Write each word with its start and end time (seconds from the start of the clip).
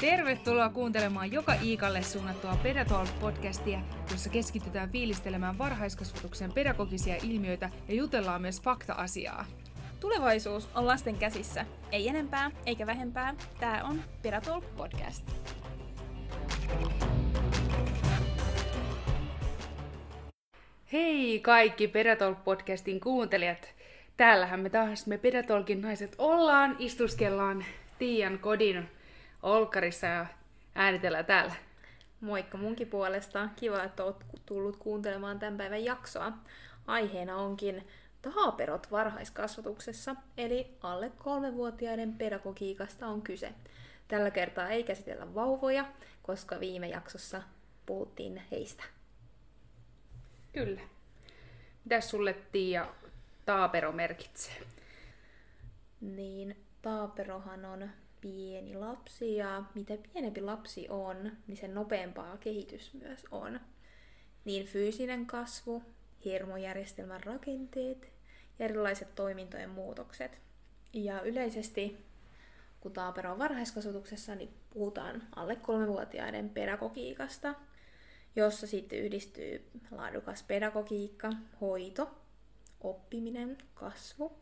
Tervetuloa 0.00 0.68
kuuntelemaan 0.68 1.32
joka 1.32 1.54
Iikalle 1.62 2.02
suunnattua 2.02 2.58
Pedatalk-podcastia, 2.62 3.78
jossa 4.10 4.30
keskitytään 4.30 4.90
fiilistelemään 4.90 5.58
varhaiskasvatuksen 5.58 6.52
pedagogisia 6.52 7.16
ilmiöitä 7.22 7.70
ja 7.88 7.94
jutellaan 7.94 8.42
myös 8.42 8.62
fakta-asiaa. 8.62 9.44
Tulevaisuus 10.00 10.68
on 10.74 10.86
lasten 10.86 11.16
käsissä. 11.16 11.66
Ei 11.92 12.08
enempää 12.08 12.50
eikä 12.66 12.86
vähempää. 12.86 13.34
Tämä 13.60 13.84
on 13.84 14.02
Pedatalk 14.22 14.64
Podcast. 14.76 15.30
Hei 20.92 21.40
kaikki 21.40 21.86
Pedatalk-podcastin 21.86 23.00
kuuntelijat! 23.02 23.74
Täällähän 24.16 24.60
me 24.60 24.70
taas 24.70 25.06
me 25.06 25.18
Pedatolkin 25.18 25.80
naiset 25.80 26.14
ollaan, 26.18 26.76
istuskellaan 26.78 27.64
Tiian 27.98 28.38
kodin 28.38 28.88
olkarissa 29.42 30.06
ja 30.06 30.26
äänitellään 30.74 31.26
täällä. 31.26 31.54
Moikka 32.20 32.58
munkin 32.58 32.88
puolesta. 32.88 33.48
Kiva, 33.56 33.82
että 33.82 34.04
oot 34.04 34.24
tullut 34.46 34.76
kuuntelemaan 34.76 35.38
tämän 35.38 35.56
päivän 35.56 35.84
jaksoa. 35.84 36.32
Aiheena 36.86 37.36
onkin 37.36 37.86
taaperot 38.22 38.90
varhaiskasvatuksessa, 38.90 40.16
eli 40.36 40.76
alle 40.82 41.10
kolmevuotiaiden 41.18 42.14
pedagogiikasta 42.14 43.06
on 43.06 43.22
kyse. 43.22 43.52
Tällä 44.08 44.30
kertaa 44.30 44.68
ei 44.68 44.82
käsitellä 44.82 45.34
vauvoja, 45.34 45.84
koska 46.22 46.60
viime 46.60 46.88
jaksossa 46.88 47.42
puhuttiin 47.86 48.42
heistä. 48.50 48.84
Kyllä. 50.52 50.80
Mitäs 51.84 52.10
sulle 52.10 52.36
Tiia 52.52 52.86
taapero 53.46 53.92
merkitsee? 53.92 54.56
Niin, 56.00 56.56
taaperohan 56.82 57.64
on 57.64 57.90
pieni 58.20 58.76
lapsi 58.76 59.36
ja 59.36 59.62
mitä 59.74 59.94
pienempi 60.12 60.40
lapsi 60.40 60.86
on, 60.88 61.32
niin 61.46 61.56
sen 61.56 61.74
nopeampaa 61.74 62.36
kehitys 62.36 62.94
myös 62.94 63.26
on. 63.30 63.60
Niin 64.44 64.66
fyysinen 64.66 65.26
kasvu, 65.26 65.82
hermojärjestelmän 66.24 67.24
rakenteet 67.24 68.12
ja 68.58 68.64
erilaiset 68.64 69.14
toimintojen 69.14 69.70
muutokset. 69.70 70.38
Ja 70.92 71.22
yleisesti, 71.22 71.98
kun 72.80 72.92
taapero 72.92 73.32
on 73.32 73.38
varhaiskasvatuksessa, 73.38 74.34
niin 74.34 74.54
puhutaan 74.70 75.22
alle 75.36 75.56
kolmevuotiaiden 75.56 76.50
pedagogiikasta, 76.50 77.54
jossa 78.36 78.66
sitten 78.66 78.98
yhdistyy 78.98 79.70
laadukas 79.90 80.42
pedagogiikka, 80.42 81.30
hoito, 81.60 82.10
oppiminen, 82.80 83.58
kasvu. 83.74 84.32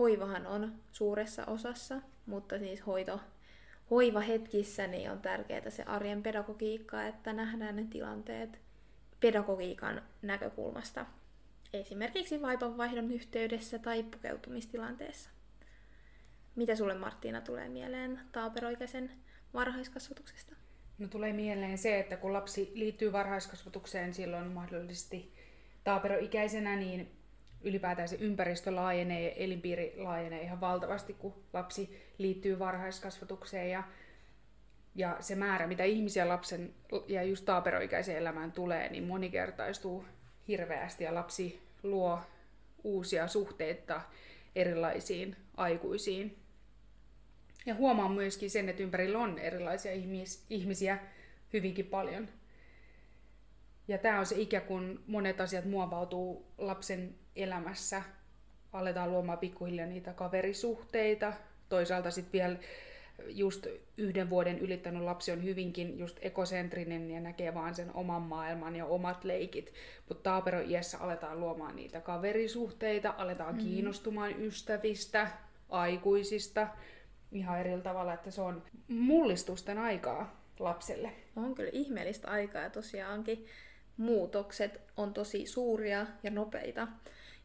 Hoivahan 0.00 0.46
on 0.46 0.74
suuressa 0.92 1.46
osassa, 1.46 2.02
mutta 2.26 2.58
siis 2.58 2.86
hoito, 2.86 3.20
hoivahetkissä 3.90 4.86
niin 4.86 5.10
on 5.10 5.20
tärkeää 5.20 5.70
se 5.70 5.82
arjen 5.82 6.22
pedagogiikka, 6.22 7.06
että 7.06 7.32
nähdään 7.32 7.76
ne 7.76 7.84
tilanteet 7.84 8.60
pedagogiikan 9.20 10.02
näkökulmasta. 10.22 11.06
Esimerkiksi 11.72 12.42
vaipanvaihdon 12.42 13.10
yhteydessä 13.10 13.78
tai 13.78 14.02
pukeutumistilanteessa. 14.02 15.30
Mitä 16.56 16.76
sulle 16.76 16.94
Marttiina 16.94 17.40
tulee 17.40 17.68
mieleen 17.68 18.20
taaperoikäisen 18.32 19.10
varhaiskasvatuksesta? 19.54 20.56
No 20.98 21.08
tulee 21.08 21.32
mieleen 21.32 21.78
se, 21.78 22.00
että 22.00 22.16
kun 22.16 22.32
lapsi 22.32 22.72
liittyy 22.74 23.12
varhaiskasvatukseen 23.12 24.14
silloin 24.14 24.46
mahdollisesti 24.46 25.34
taaperoikäisenä, 25.84 26.76
niin 26.76 27.19
ylipäätään 27.62 28.08
se 28.08 28.16
ympäristö 28.20 28.74
laajenee 28.74 29.28
ja 29.28 29.34
elinpiiri 29.36 29.92
laajenee 29.96 30.42
ihan 30.42 30.60
valtavasti, 30.60 31.12
kun 31.12 31.44
lapsi 31.52 32.02
liittyy 32.18 32.58
varhaiskasvatukseen 32.58 33.70
ja, 33.70 33.82
ja 34.94 35.16
se 35.20 35.34
määrä, 35.34 35.66
mitä 35.66 35.84
ihmisiä 35.84 36.28
lapsen 36.28 36.74
ja 37.08 37.22
just 37.22 37.44
taaperoikäisen 37.44 38.16
elämään 38.16 38.52
tulee, 38.52 38.88
niin 38.88 39.04
monikertaistuu 39.04 40.04
hirveästi 40.48 41.04
ja 41.04 41.14
lapsi 41.14 41.60
luo 41.82 42.20
uusia 42.84 43.28
suhteita 43.28 44.00
erilaisiin 44.56 45.36
aikuisiin. 45.56 46.36
Ja 47.66 47.74
huomaan 47.74 48.12
myöskin 48.12 48.50
sen, 48.50 48.68
että 48.68 48.82
ympärillä 48.82 49.18
on 49.18 49.38
erilaisia 49.38 49.92
ihmis- 49.92 50.44
ihmisiä 50.50 50.98
hyvinkin 51.52 51.86
paljon. 51.86 52.28
Ja 53.88 53.98
tämä 53.98 54.18
on 54.18 54.26
se 54.26 54.40
ikä, 54.40 54.60
kun 54.60 55.02
monet 55.06 55.40
asiat 55.40 55.64
muovautuu 55.64 56.46
lapsen 56.58 57.14
elämässä. 57.36 58.02
Aletaan 58.72 59.10
luomaan 59.10 59.38
pikkuhiljaa 59.38 59.86
niitä 59.86 60.12
kaverisuhteita. 60.12 61.32
Toisaalta 61.68 62.10
sitten 62.10 62.32
vielä 62.32 62.56
just 63.28 63.66
yhden 63.96 64.30
vuoden 64.30 64.58
ylittänyt 64.58 65.02
lapsi 65.02 65.32
on 65.32 65.44
hyvinkin 65.44 65.98
just 65.98 66.18
ekosentrinen 66.22 67.10
ja 67.10 67.20
näkee 67.20 67.54
vaan 67.54 67.74
sen 67.74 67.94
oman 67.94 68.22
maailman 68.22 68.76
ja 68.76 68.86
omat 68.86 69.24
leikit. 69.24 69.72
Mutta 70.08 70.22
taapero 70.22 70.60
iässä 70.60 70.98
aletaan 70.98 71.40
luomaan 71.40 71.76
niitä 71.76 72.00
kaverisuhteita, 72.00 73.14
aletaan 73.18 73.54
mm. 73.54 73.60
kiinnostumaan 73.60 74.42
ystävistä, 74.42 75.28
aikuisista 75.68 76.68
ihan 77.32 77.60
eri 77.60 77.80
tavalla, 77.82 78.14
että 78.14 78.30
se 78.30 78.40
on 78.40 78.62
mullistusten 78.88 79.78
aikaa 79.78 80.42
lapselle. 80.58 81.12
On 81.36 81.54
kyllä 81.54 81.70
ihmeellistä 81.72 82.28
aikaa 82.28 82.62
ja 82.62 82.70
tosiaankin 82.70 83.46
muutokset 83.96 84.80
on 84.96 85.14
tosi 85.14 85.46
suuria 85.46 86.06
ja 86.22 86.30
nopeita. 86.30 86.88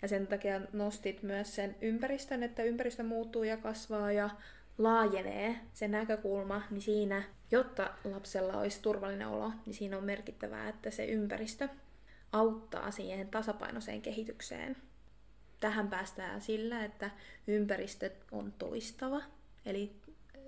Ja 0.05 0.09
sen 0.09 0.27
takia 0.27 0.61
nostit 0.73 1.23
myös 1.23 1.55
sen 1.55 1.75
ympäristön, 1.81 2.43
että 2.43 2.63
ympäristö 2.63 3.03
muuttuu 3.03 3.43
ja 3.43 3.57
kasvaa 3.57 4.11
ja 4.11 4.29
laajenee 4.77 5.55
se 5.73 5.87
näkökulma, 5.87 6.61
niin 6.71 6.81
siinä, 6.81 7.23
jotta 7.51 7.89
lapsella 8.03 8.59
olisi 8.59 8.81
turvallinen 8.81 9.27
olo, 9.27 9.51
niin 9.65 9.73
siinä 9.73 9.97
on 9.97 10.03
merkittävää, 10.03 10.69
että 10.69 10.91
se 10.91 11.05
ympäristö 11.05 11.69
auttaa 12.31 12.91
siihen 12.91 13.27
tasapainoiseen 13.27 14.01
kehitykseen. 14.01 14.77
Tähän 15.59 15.87
päästään 15.87 16.41
sillä, 16.41 16.85
että 16.85 17.11
ympäristö 17.47 18.11
on 18.31 18.53
toistava, 18.57 19.21
eli 19.65 19.91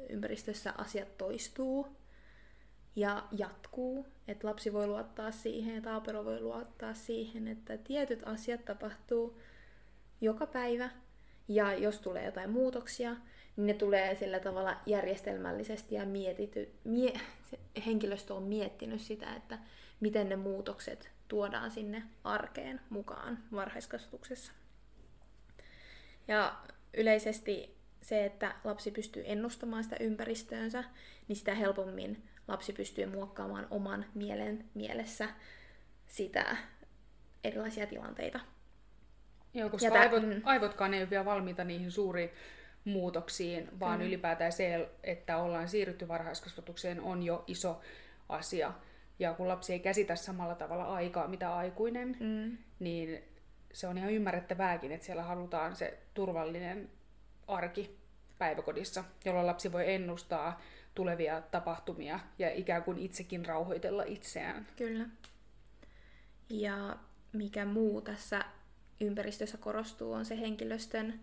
ympäristössä 0.09 0.73
asiat 0.77 1.17
toistuu 1.17 1.87
ja 2.95 3.23
jatkuu, 3.31 4.07
että 4.27 4.47
lapsi 4.47 4.73
voi 4.73 4.87
luottaa 4.87 5.31
siihen 5.31 5.75
ja 5.75 5.81
taapero 5.81 6.25
voi 6.25 6.41
luottaa 6.41 6.93
siihen, 6.93 7.47
että 7.47 7.77
tietyt 7.77 8.21
asiat 8.25 8.65
tapahtuu 8.65 9.37
joka 10.21 10.45
päivä 10.45 10.89
ja 11.47 11.73
jos 11.73 11.99
tulee 11.99 12.25
jotain 12.25 12.49
muutoksia, 12.49 13.15
niin 13.55 13.67
ne 13.67 13.73
tulee 13.73 14.15
sillä 14.15 14.39
tavalla 14.39 14.77
järjestelmällisesti 14.85 15.95
ja 15.95 16.05
mietity, 16.05 16.71
mie, 16.83 17.19
henkilöstö 17.85 18.33
on 18.33 18.43
miettinyt 18.43 19.01
sitä, 19.01 19.35
että 19.35 19.59
miten 19.99 20.29
ne 20.29 20.35
muutokset 20.35 21.11
tuodaan 21.27 21.71
sinne 21.71 22.03
arkeen 22.23 22.81
mukaan 22.89 23.39
varhaiskasvatuksessa. 23.51 24.51
Ja 26.27 26.57
yleisesti 26.97 27.77
se, 28.01 28.25
että 28.25 28.55
lapsi 28.63 28.91
pystyy 28.91 29.23
ennustamaan 29.25 29.83
sitä 29.83 29.95
ympäristöönsä, 29.99 30.83
niin 31.27 31.35
sitä 31.35 31.55
helpommin 31.55 32.23
lapsi 32.47 32.73
pystyy 32.73 33.05
muokkaamaan 33.05 33.67
oman 33.69 34.05
mielen 34.13 34.65
mielessä 34.73 35.29
sitä 36.07 36.57
erilaisia 37.43 37.87
tilanteita. 37.87 38.39
Joo, 39.57 39.69
koska 39.69 39.87
ja 39.87 40.01
aivot, 40.01 40.23
mm. 40.23 40.41
aivotkaan 40.43 40.93
ei 40.93 41.01
ole 41.01 41.09
vielä 41.09 41.25
valmiita 41.25 41.63
niihin 41.63 41.91
suuriin 41.91 42.29
muutoksiin, 42.85 43.79
vaan 43.79 43.99
mm. 43.99 44.05
ylipäätään 44.05 44.51
se, 44.51 44.89
että 45.03 45.37
ollaan 45.37 45.67
siirrytty 45.67 46.07
varhaiskasvatukseen, 46.07 47.01
on 47.01 47.23
jo 47.23 47.43
iso 47.47 47.81
asia. 48.29 48.73
Ja 49.19 49.33
kun 49.33 49.47
lapsi 49.47 49.73
ei 49.73 49.79
käsitä 49.79 50.15
samalla 50.15 50.55
tavalla 50.55 50.85
aikaa, 50.85 51.27
mitä 51.27 51.55
aikuinen, 51.55 52.17
mm. 52.19 52.57
niin 52.79 53.23
se 53.73 53.87
on 53.87 53.97
ihan 53.97 54.13
ymmärrettävääkin, 54.13 54.91
että 54.91 55.05
siellä 55.05 55.23
halutaan 55.23 55.75
se 55.75 55.97
turvallinen 56.13 56.89
arki 57.47 57.97
päiväkodissa, 58.37 59.03
jolloin 59.25 59.47
lapsi 59.47 59.71
voi 59.71 59.93
ennustaa 59.93 60.61
tulevia 60.95 61.41
tapahtumia 61.41 62.19
ja 62.39 62.53
ikään 62.53 62.83
kuin 62.83 62.97
itsekin 62.97 63.45
rauhoitella 63.45 64.03
itseään. 64.03 64.67
Kyllä. 64.75 65.05
Ja 66.49 66.97
mikä 67.33 67.65
muu 67.65 68.01
tässä 68.01 68.45
ympäristössä 69.01 69.57
korostuu, 69.57 70.13
on 70.13 70.25
se 70.25 70.39
henkilöstön 70.39 71.19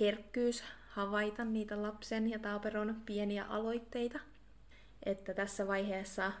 herkkyys 0.00 0.64
havaita 0.88 1.44
niitä 1.44 1.82
lapsen 1.82 2.30
ja 2.30 2.38
taaperon 2.38 3.02
pieniä 3.06 3.44
aloitteita. 3.44 4.18
Että 5.02 5.34
tässä 5.34 5.66
vaiheessa 5.66 6.32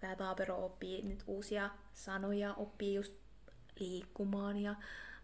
tämä 0.00 0.16
taapero 0.16 0.64
oppii 0.64 1.02
nyt 1.02 1.24
uusia 1.26 1.70
sanoja, 1.92 2.54
oppii 2.54 2.94
just 2.94 3.14
liikkumaan 3.80 4.56
ja 4.58 4.74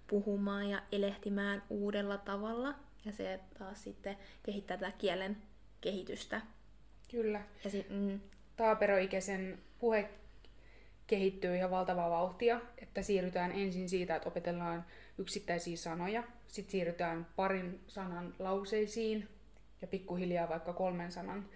puhumaan 0.07 0.71
ja 0.71 0.83
elehtimään 0.93 1.63
uudella 1.71 2.19
tavalla. 2.19 2.75
Ja 3.05 3.13
se 3.13 3.41
taas 3.59 3.83
sitten 3.83 4.17
kehittää 4.43 4.77
tätä 4.77 4.93
kielen 4.99 5.37
kehitystä. 5.81 6.41
Kyllä. 7.11 7.43
Ja 7.65 7.71
sit, 7.71 7.91
mm. 7.91 8.21
Taaperoikäisen 8.57 9.59
puhe 9.79 10.11
kehittyy 11.09 11.57
ihan 11.57 11.71
valtavaa 11.71 12.11
vauhtia, 12.11 12.61
että 12.79 13.03
siirrytään 13.03 13.53
ensin 13.53 13.89
siitä, 13.89 14.17
että 14.17 14.29
opetellaan 14.29 14.85
yksittäisiä 15.19 15.77
sanoja, 15.77 16.23
sitten 16.49 16.73
siirrytään 16.73 17.27
parin 17.37 17.81
sanan 17.87 18.35
lauseisiin, 18.39 19.29
ja 19.83 19.89
pikkuhiljaa 19.89 20.49
vaikka 20.49 20.73
kolmen 20.73 21.13
sanan 21.13 21.49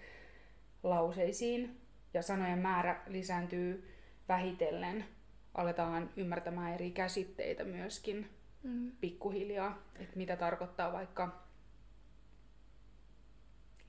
lauseisiin 0.83 1.81
ja 2.13 2.21
sanojen 2.21 2.59
määrä 2.59 3.01
lisääntyy 3.07 3.89
vähitellen. 4.29 5.05
Aletaan 5.53 6.09
ymmärtämään 6.17 6.73
eri 6.73 6.91
käsitteitä 6.91 7.63
myöskin 7.63 8.29
mm. 8.63 8.91
pikkuhiljaa, 9.01 9.83
että 9.99 10.17
mitä 10.17 10.35
tarkoittaa 10.35 10.93
vaikka 10.93 11.43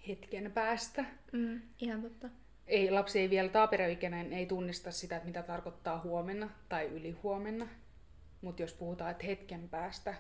hetken 0.08 0.52
päästä. 0.52 1.04
Mm, 1.32 1.60
ihan 1.78 2.02
totta. 2.02 2.28
Ei, 2.66 2.90
lapsi 2.90 3.18
ei 3.18 3.30
vielä 3.30 3.48
taaperoikäinen 3.48 4.32
ei 4.32 4.46
tunnista 4.46 4.90
sitä, 4.90 5.16
että 5.16 5.26
mitä 5.26 5.42
tarkoittaa 5.42 6.00
huomenna 6.00 6.50
tai 6.68 6.86
ylihuomenna. 6.86 7.66
Mutta 8.40 8.62
jos 8.62 8.74
puhutaan, 8.74 9.10
että 9.10 9.26
hetken 9.26 9.68
päästä 9.68 10.14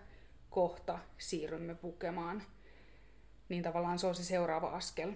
kohta 0.50 0.98
siirrymme 1.18 1.74
pukemaan, 1.74 2.42
niin 3.48 3.62
tavallaan 3.62 3.98
se 3.98 4.06
on 4.06 4.14
se 4.14 4.24
seuraava 4.24 4.68
askel. 4.68 5.12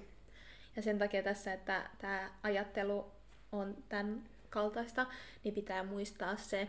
Ja 0.76 0.82
sen 0.82 0.98
takia 0.98 1.22
tässä, 1.22 1.52
että 1.52 1.90
tämä 1.98 2.30
ajattelu 2.42 3.12
on 3.52 3.76
tämän 3.88 4.22
kaltaista, 4.50 5.06
niin 5.44 5.54
pitää 5.54 5.82
muistaa 5.82 6.36
se, 6.36 6.68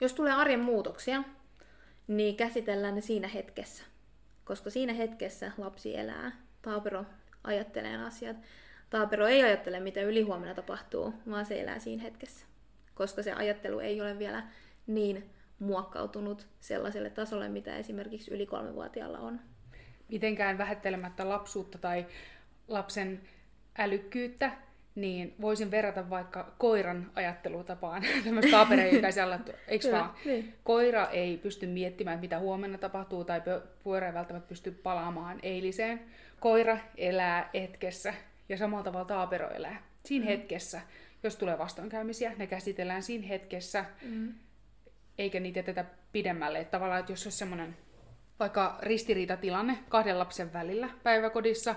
jos 0.00 0.12
tulee 0.14 0.32
arjen 0.32 0.60
muutoksia, 0.60 1.22
niin 2.06 2.36
käsitellään 2.36 2.94
ne 2.94 3.00
siinä 3.00 3.28
hetkessä. 3.28 3.84
Koska 4.44 4.70
siinä 4.70 4.92
hetkessä 4.92 5.52
lapsi 5.58 5.96
elää. 5.96 6.32
Taapero 6.62 7.04
ajattelee 7.44 7.96
asiat. 7.96 8.36
Taapero 8.92 9.26
ei 9.26 9.42
ajattele, 9.42 9.80
mitä 9.80 10.00
ylihuomenna 10.00 10.54
tapahtuu, 10.54 11.14
vaan 11.30 11.46
se 11.46 11.60
elää 11.60 11.78
siinä 11.78 12.02
hetkessä. 12.02 12.46
Koska 12.94 13.22
se 13.22 13.32
ajattelu 13.32 13.80
ei 13.80 14.00
ole 14.00 14.18
vielä 14.18 14.42
niin 14.86 15.30
muokkautunut 15.58 16.46
sellaiselle 16.60 17.10
tasolle, 17.10 17.48
mitä 17.48 17.76
esimerkiksi 17.76 18.34
yli 18.34 18.46
kolmevuotiaalla 18.46 19.18
on. 19.18 19.40
Mitenkään 20.08 20.58
vähättelemättä 20.58 21.28
lapsuutta 21.28 21.78
tai 21.78 22.06
lapsen 22.68 23.20
älykkyyttä, 23.78 24.52
niin 24.94 25.34
voisin 25.40 25.70
verrata 25.70 26.10
vaikka 26.10 26.54
koiran 26.58 27.10
ajattelutapaan, 27.14 28.02
tämmöistä 28.24 28.50
taapereikäisen 28.50 29.28
eikö 29.68 29.92
vaan? 29.92 30.14
Niin. 30.24 30.54
Koira 30.64 31.06
ei 31.06 31.36
pysty 31.36 31.66
miettimään, 31.66 32.20
mitä 32.20 32.38
huomenna 32.38 32.78
tapahtuu, 32.78 33.24
tai 33.24 33.42
pyörä 33.84 34.06
ei 34.06 34.14
välttämättä 34.14 34.48
pysty 34.48 34.70
palaamaan 34.70 35.38
eiliseen. 35.42 36.00
Koira 36.40 36.78
elää 36.96 37.50
hetkessä, 37.54 38.14
ja 38.52 38.58
samalla 38.58 38.84
tavalla 38.84 39.04
taapero 39.04 39.50
elää. 39.50 39.82
Siinä 40.04 40.24
mm. 40.24 40.28
hetkessä, 40.28 40.80
jos 41.22 41.36
tulee 41.36 41.58
vastoinkäymisiä, 41.58 42.32
ne 42.36 42.46
käsitellään 42.46 43.02
siinä 43.02 43.26
hetkessä, 43.26 43.84
mm. 44.02 44.34
eikä 45.18 45.40
niitä 45.40 45.58
jätetä 45.58 45.84
pidemmälle. 46.12 46.58
Että 46.58 46.70
tavallaan, 46.70 47.00
että 47.00 47.12
jos 47.12 47.26
on 47.26 47.32
semmoinen 47.32 47.76
vaikka 48.38 48.78
ristiriitatilanne 48.82 49.78
kahden 49.88 50.18
lapsen 50.18 50.52
välillä 50.52 50.88
päiväkodissa, 51.02 51.74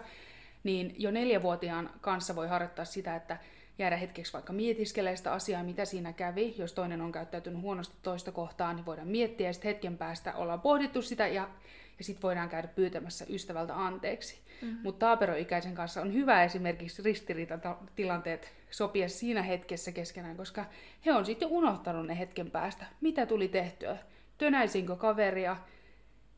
niin 0.63 0.95
jo 0.97 1.11
neljävuotiaan 1.11 1.89
kanssa 2.01 2.35
voi 2.35 2.47
harjoittaa 2.47 2.85
sitä, 2.85 3.15
että 3.15 3.37
jäädä 3.77 3.97
hetkeksi 3.97 4.33
vaikka 4.33 4.53
mietiskelee 4.53 5.15
sitä 5.15 5.33
asiaa, 5.33 5.63
mitä 5.63 5.85
siinä 5.85 6.13
kävi. 6.13 6.55
Jos 6.57 6.73
toinen 6.73 7.01
on 7.01 7.11
käyttäytynyt 7.11 7.61
huonosti 7.61 7.95
toista 8.01 8.31
kohtaan, 8.31 8.75
niin 8.75 8.85
voidaan 8.85 9.07
miettiä 9.07 9.49
ja 9.49 9.53
sitten 9.53 9.69
hetken 9.69 9.97
päästä 9.97 10.35
ollaan 10.35 10.61
pohdittu 10.61 11.01
sitä 11.01 11.27
ja, 11.27 11.49
ja 11.97 12.03
sitten 12.03 12.21
voidaan 12.21 12.49
käydä 12.49 12.67
pyytämässä 12.67 13.25
ystävältä 13.29 13.85
anteeksi. 13.85 14.39
Mm-hmm. 14.61 14.79
Mutta 14.83 15.05
taaperoikäisen 15.05 15.75
kanssa 15.75 16.01
on 16.01 16.13
hyvä 16.13 16.43
esimerkiksi 16.43 17.01
ristiriitatilanteet 17.01 18.53
sopia 18.71 19.09
siinä 19.09 19.41
hetkessä 19.41 19.91
keskenään, 19.91 20.37
koska 20.37 20.65
he 21.05 21.13
on 21.13 21.25
sitten 21.25 21.47
unohtanut 21.47 22.07
ne 22.07 22.19
hetken 22.19 22.51
päästä, 22.51 22.85
mitä 23.01 23.25
tuli 23.25 23.47
tehtyä. 23.47 23.97
Tönäisinkö 24.37 24.95
kaveria, 24.95 25.57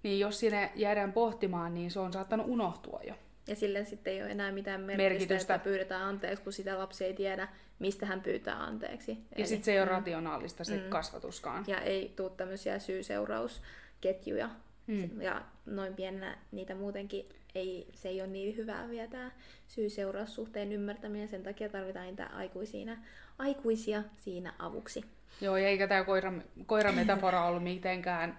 niin 0.03 0.19
jos 0.19 0.39
sinne 0.39 0.71
jäädään 0.75 1.13
pohtimaan, 1.13 1.73
niin 1.73 1.91
se 1.91 1.99
on 1.99 2.13
saattanut 2.13 2.47
unohtua 2.49 2.99
jo. 3.07 3.13
Ja 3.47 3.55
sille 3.55 3.85
sitten 3.85 4.13
ei 4.13 4.21
ole 4.21 4.31
enää 4.31 4.51
mitään 4.51 4.81
merkitystä, 4.81 5.09
merkitystä. 5.09 5.55
että 5.55 5.63
pyydetään 5.63 6.01
anteeksi, 6.01 6.43
kun 6.43 6.53
sitä 6.53 6.77
lapsi 6.77 7.05
ei 7.05 7.13
tiedä, 7.13 7.47
mistä 7.79 8.05
hän 8.05 8.21
pyytää 8.21 8.63
anteeksi. 8.63 9.17
Ja 9.37 9.47
sitten 9.47 9.63
se 9.63 9.71
ei 9.71 9.79
ole 9.79 9.85
mm, 9.85 9.91
rationaalista 9.91 10.63
se 10.63 10.77
mm, 10.77 10.89
kasvatuskaan. 10.89 11.63
Ja 11.67 11.81
ei 11.81 12.13
tule 12.15 12.31
tämmöisiä 12.37 12.79
syy-seurausketjuja. 12.79 14.49
Mm. 14.87 15.21
Ja 15.21 15.41
noin 15.65 15.93
pienenä 15.93 16.37
niitä 16.51 16.75
muutenkin 16.75 17.25
ei, 17.55 17.87
se 17.93 18.09
ei 18.09 18.21
ole 18.21 18.29
niin 18.29 18.57
hyvää 18.57 18.89
vielä 18.89 19.07
tämä 19.07 19.31
syy-seuraussuhteen 19.67 20.71
ymmärtäminen. 20.71 21.27
Sen 21.27 21.43
takia 21.43 21.69
tarvitaan 21.69 22.05
niitä 22.05 22.25
aikuisia, 22.25 22.97
aikuisia 23.39 24.03
siinä 24.17 24.53
avuksi. 24.59 25.05
Joo, 25.41 25.57
ja 25.57 25.67
eikä 25.67 25.87
tämä 25.87 26.03
koira, 26.03 26.33
koirametafora 26.65 27.45
ollut 27.45 27.63
mitenkään 27.63 28.37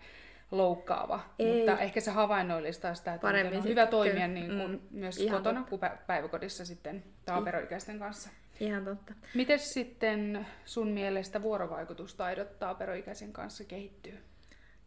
loukkaava, 0.50 1.20
Ei. 1.38 1.56
mutta 1.56 1.78
ehkä 1.78 2.00
se 2.00 2.10
havainnollistaa 2.10 2.94
sitä, 2.94 3.14
että 3.14 3.26
on 3.26 3.64
hyvä 3.64 3.86
toimia 3.86 4.28
niin 4.28 4.46
kuin 4.46 4.70
mm, 4.70 4.80
myös 4.90 5.18
kotona 5.30 5.60
totta. 5.60 5.88
kuin 5.88 5.98
päiväkodissa 6.06 6.64
sitten 6.64 7.04
taaperoikäisten 7.24 7.98
kanssa. 7.98 8.30
Ihan 8.60 8.84
totta. 8.84 9.14
Miten 9.34 9.58
sitten 9.58 10.46
sun 10.64 10.88
mielestä 10.88 11.42
vuorovaikutustaidot 11.42 12.58
taaperoikäisen 12.58 13.32
kanssa 13.32 13.64
kehittyy? 13.64 14.18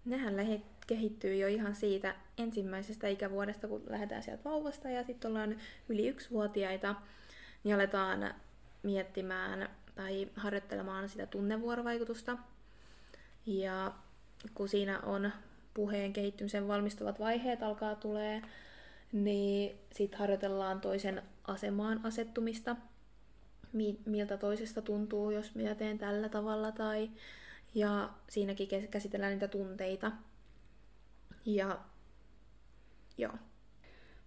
Nehän 0.05 0.37
lähe- 0.37 0.61
kehittyy 0.91 1.35
jo 1.35 1.47
ihan 1.47 1.75
siitä 1.75 2.15
ensimmäisestä 2.37 3.07
ikävuodesta, 3.07 3.67
kun 3.67 3.83
lähdetään 3.89 4.23
sieltä 4.23 4.43
vauvasta 4.43 4.89
ja 4.89 5.03
sitten 5.03 5.29
ollaan 5.29 5.55
yli 5.89 6.07
yksivuotiaita, 6.07 6.95
niin 7.63 7.75
aletaan 7.75 8.33
miettimään 8.83 9.69
tai 9.95 10.27
harjoittelemaan 10.35 11.09
sitä 11.09 11.25
tunnevuorovaikutusta. 11.25 12.37
Ja 13.45 13.93
kun 14.53 14.69
siinä 14.69 14.99
on 14.99 15.31
puheen 15.73 16.13
kehittymisen 16.13 16.67
valmistuvat 16.67 17.19
vaiheet 17.19 17.63
alkaa 17.63 17.95
tulee, 17.95 18.41
niin 19.11 19.77
sitten 19.91 20.19
harjoitellaan 20.19 20.81
toisen 20.81 21.21
asemaan 21.47 21.99
asettumista, 22.03 22.75
miltä 24.05 24.37
toisesta 24.37 24.81
tuntuu, 24.81 25.31
jos 25.31 25.55
minä 25.55 25.75
teen 25.75 25.97
tällä 25.97 26.29
tavalla, 26.29 26.71
tai 26.71 27.09
ja 27.75 28.09
siinäkin 28.29 28.67
käsitellään 28.89 29.33
niitä 29.33 29.47
tunteita. 29.47 30.11
Ja 31.45 31.79
joo. 33.17 33.33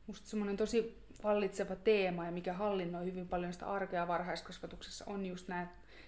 Musta 0.06 0.28
semmoinen 0.28 0.56
tosi 0.56 1.05
vallitseva 1.25 1.76
teema 1.76 2.25
ja 2.25 2.32
mikä 2.32 2.52
hallinnoi 2.52 3.05
hyvin 3.05 3.28
paljon 3.28 3.52
sitä 3.52 3.66
arkea 3.66 4.08
varhaiskasvatuksessa 4.08 5.05
on 5.08 5.26
just 5.26 5.49
nämä 5.49 5.66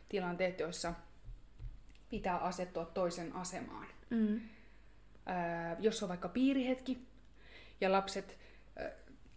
tilanteet, 0.09 0.61
joissa 0.61 0.95
pitää 2.11 2.39
asettua 2.39 2.85
toisen 2.85 3.37
asemaan. 3.37 3.87
Mm 4.11 4.41
jos 5.79 6.03
on 6.03 6.09
vaikka 6.09 6.29
piirihetki 6.29 6.99
ja 7.81 7.93
lapset 7.93 8.39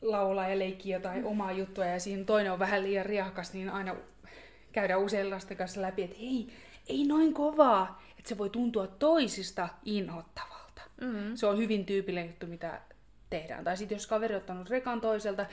laulaa 0.02 0.48
ja 0.48 0.60
leikkii 0.60 0.94
jotain 0.94 1.22
mm. 1.22 1.28
omaa 1.28 1.52
juttua 1.52 1.86
ja 1.86 2.00
siinä 2.00 2.24
toinen 2.24 2.52
on 2.52 2.60
vähän 2.60 2.84
liian 2.84 3.06
riakas, 3.06 3.54
niin 3.54 3.70
aina 3.70 3.96
käydään 4.72 5.02
usein 5.02 5.30
lasten 5.30 5.58
kanssa 5.58 5.82
läpi, 5.82 6.04
että 6.04 6.18
hei, 6.20 6.50
ei 6.88 7.08
noin 7.08 7.34
kovaa, 7.34 8.02
että 8.18 8.30
se 8.30 8.38
voi 8.38 8.50
tuntua 8.50 8.88
toisista 8.88 9.70
inhottavalta. 9.86 10.59
Mm-hmm. 11.02 11.36
Se 11.36 11.46
on 11.48 11.58
hyvin 11.58 11.86
tyypillinen 11.86 12.28
juttu, 12.28 12.48
mitä 12.48 12.82
tehdään. 13.30 13.64
Tai 13.64 13.78
sitten 13.78 13.96
jos 13.96 14.08
kaveri 14.08 14.36
on 14.36 14.42
ottanut 14.42 14.70
rekan 14.70 15.02
toiselta, 15.02 15.46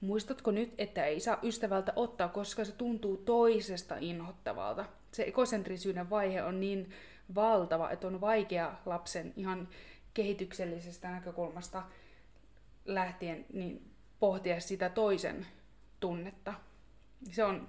muistatko 0.00 0.50
nyt, 0.50 0.74
että 0.78 1.04
ei 1.04 1.20
saa 1.20 1.38
ystävältä 1.42 1.92
ottaa, 1.96 2.28
koska 2.28 2.64
se 2.64 2.72
tuntuu 2.72 3.16
toisesta 3.16 3.96
inhottavalta. 4.00 4.84
Se 5.12 5.22
ekosentrisyyden 5.22 6.10
vaihe 6.10 6.42
on 6.42 6.60
niin 6.60 6.90
valtava, 7.34 7.90
että 7.90 8.06
on 8.06 8.20
vaikea 8.20 8.74
lapsen 8.86 9.32
ihan 9.36 9.68
kehityksellisestä 10.14 11.10
näkökulmasta 11.10 11.82
lähtien 12.84 13.46
niin 13.52 13.90
pohtia 14.20 14.60
sitä 14.60 14.88
toisen 14.88 15.46
tunnetta. 16.00 16.54
Se 17.30 17.44
on 17.44 17.68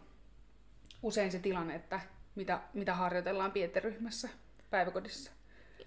usein 1.03 1.31
se 1.31 1.39
tilanne, 1.39 1.75
että 1.75 1.99
mitä, 2.35 2.61
mitä 2.73 2.93
harjoitellaan 2.95 3.51
pieteryhmässä 3.51 4.29
päiväkodissa. 4.69 5.31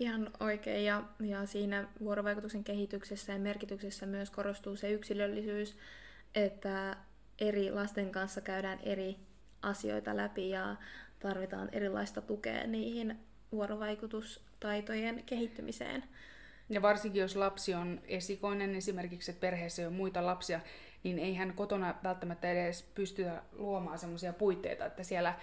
Ihan 0.02 0.30
oikein, 0.40 0.84
ja, 0.84 1.02
ja 1.20 1.46
siinä 1.46 1.88
vuorovaikutuksen 2.00 2.64
kehityksessä 2.64 3.32
ja 3.32 3.38
merkityksessä 3.38 4.06
myös 4.06 4.30
korostuu 4.30 4.76
se 4.76 4.90
yksilöllisyys, 4.90 5.76
että 6.34 6.96
eri 7.38 7.70
lasten 7.70 8.12
kanssa 8.12 8.40
käydään 8.40 8.78
eri 8.82 9.16
asioita 9.62 10.16
läpi 10.16 10.50
ja 10.50 10.76
tarvitaan 11.18 11.68
erilaista 11.72 12.20
tukea 12.20 12.66
niihin 12.66 13.18
vuorovaikutustaitojen 13.52 15.22
kehittymiseen. 15.26 16.04
Ja 16.68 16.82
varsinkin 16.82 17.20
jos 17.20 17.36
lapsi 17.36 17.74
on 17.74 18.00
esikoinen, 18.04 18.74
esimerkiksi 18.74 19.30
että 19.30 19.40
perheessä 19.40 19.86
on 19.86 19.92
muita 19.92 20.26
lapsia, 20.26 20.60
niin 21.02 21.18
ei 21.18 21.34
hän 21.34 21.52
kotona 21.54 21.94
välttämättä 22.04 22.50
edes 22.50 22.82
pystyä 22.94 23.42
luomaan 23.52 23.98
sellaisia 23.98 24.32
puitteita, 24.32 24.86
että 24.86 25.02
siellä 25.02 25.34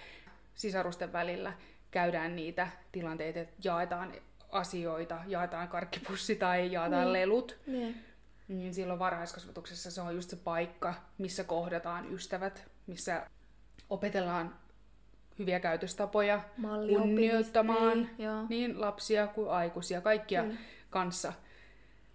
sisarusten 0.54 1.12
välillä 1.12 1.52
käydään 1.90 2.36
niitä 2.36 2.68
tilanteita, 2.92 3.40
että 3.40 3.54
jaetaan 3.64 4.14
asioita, 4.52 5.18
jaetaan 5.26 5.68
karkkipussi 5.68 6.36
tai 6.36 6.72
jaetaan 6.72 7.02
niin. 7.02 7.12
lelut. 7.12 7.58
Niin. 7.66 8.04
niin 8.48 8.74
silloin 8.74 8.98
varhaiskasvatuksessa 8.98 9.90
se 9.90 10.00
on 10.00 10.14
just 10.14 10.30
se 10.30 10.36
paikka, 10.36 10.94
missä 11.18 11.44
kohdataan 11.44 12.14
ystävät, 12.14 12.70
missä 12.86 13.26
opetellaan 13.90 14.54
hyviä 15.38 15.60
käytöstapoja 15.60 16.40
kunnioittamaan 16.88 17.98
niin, 18.18 18.30
niin 18.48 18.80
lapsia 18.80 19.26
kuin 19.26 19.50
aikuisia, 19.50 20.00
kaikkia 20.00 20.42
mm. 20.42 20.56
kanssa 20.90 21.32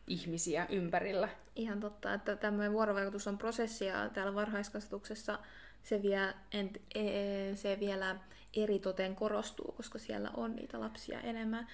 ihmisiä 0.07 0.65
ympärillä. 0.69 1.29
Ihan 1.55 1.79
totta, 1.79 2.13
että 2.13 2.35
tämmöinen 2.35 2.73
vuorovaikutus 2.73 3.27
on 3.27 3.37
prosessi 3.37 3.85
ja 3.85 4.09
täällä 4.09 4.35
varhaiskasvatuksessa 4.35 5.39
se, 5.83 6.01
vie, 6.01 6.33
ent, 6.51 6.77
e, 6.95 7.55
se 7.55 7.77
vielä 7.79 8.15
eritoten 8.53 9.15
korostuu, 9.15 9.71
koska 9.71 9.99
siellä 9.99 10.31
on 10.37 10.55
niitä 10.55 10.79
lapsia 10.79 11.19
enemmän. 11.19 11.67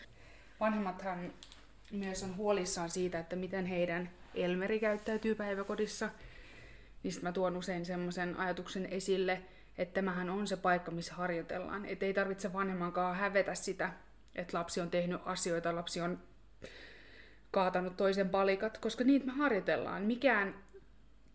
Vanhemmathan 0.62 1.34
myös 1.91 2.24
on 2.24 2.38
huolissaan 2.38 2.89
siitä, 2.89 3.20
että 3.20 3.36
miten 3.36 3.65
heidän 3.65 4.10
Elmeri 4.36 4.80
käyttäytyy 4.80 5.36
päiväkodissa. 5.36 6.10
Niin 7.03 7.13
mä 7.22 7.32
tuon 7.32 7.58
usein 7.58 7.86
semmoisen 7.86 8.39
ajatuksen 8.39 8.86
esille, 8.86 9.41
että 9.77 9.94
tämähän 9.94 10.30
on 10.30 10.48
se 10.48 10.58
paikka, 10.58 10.91
missä 10.91 11.13
harjoitellaan. 11.13 11.86
Että 11.86 12.06
ei 12.06 12.13
tarvitse 12.13 12.53
vanhemmankaan 12.53 13.15
hävetä 13.15 13.56
sitä, 13.56 13.91
että 14.36 14.58
lapsi 14.58 14.82
on 14.82 14.89
tehnyt 14.89 15.22
asioita, 15.25 15.75
lapsi 15.75 16.01
on 16.01 16.20
kaatanut 17.51 17.98
toisen 17.98 18.30
palikat, 18.30 18.77
koska 18.77 19.03
niitä 19.03 19.25
me 19.25 19.32
harjoitellaan. 19.32 20.01
Mikään 20.01 20.56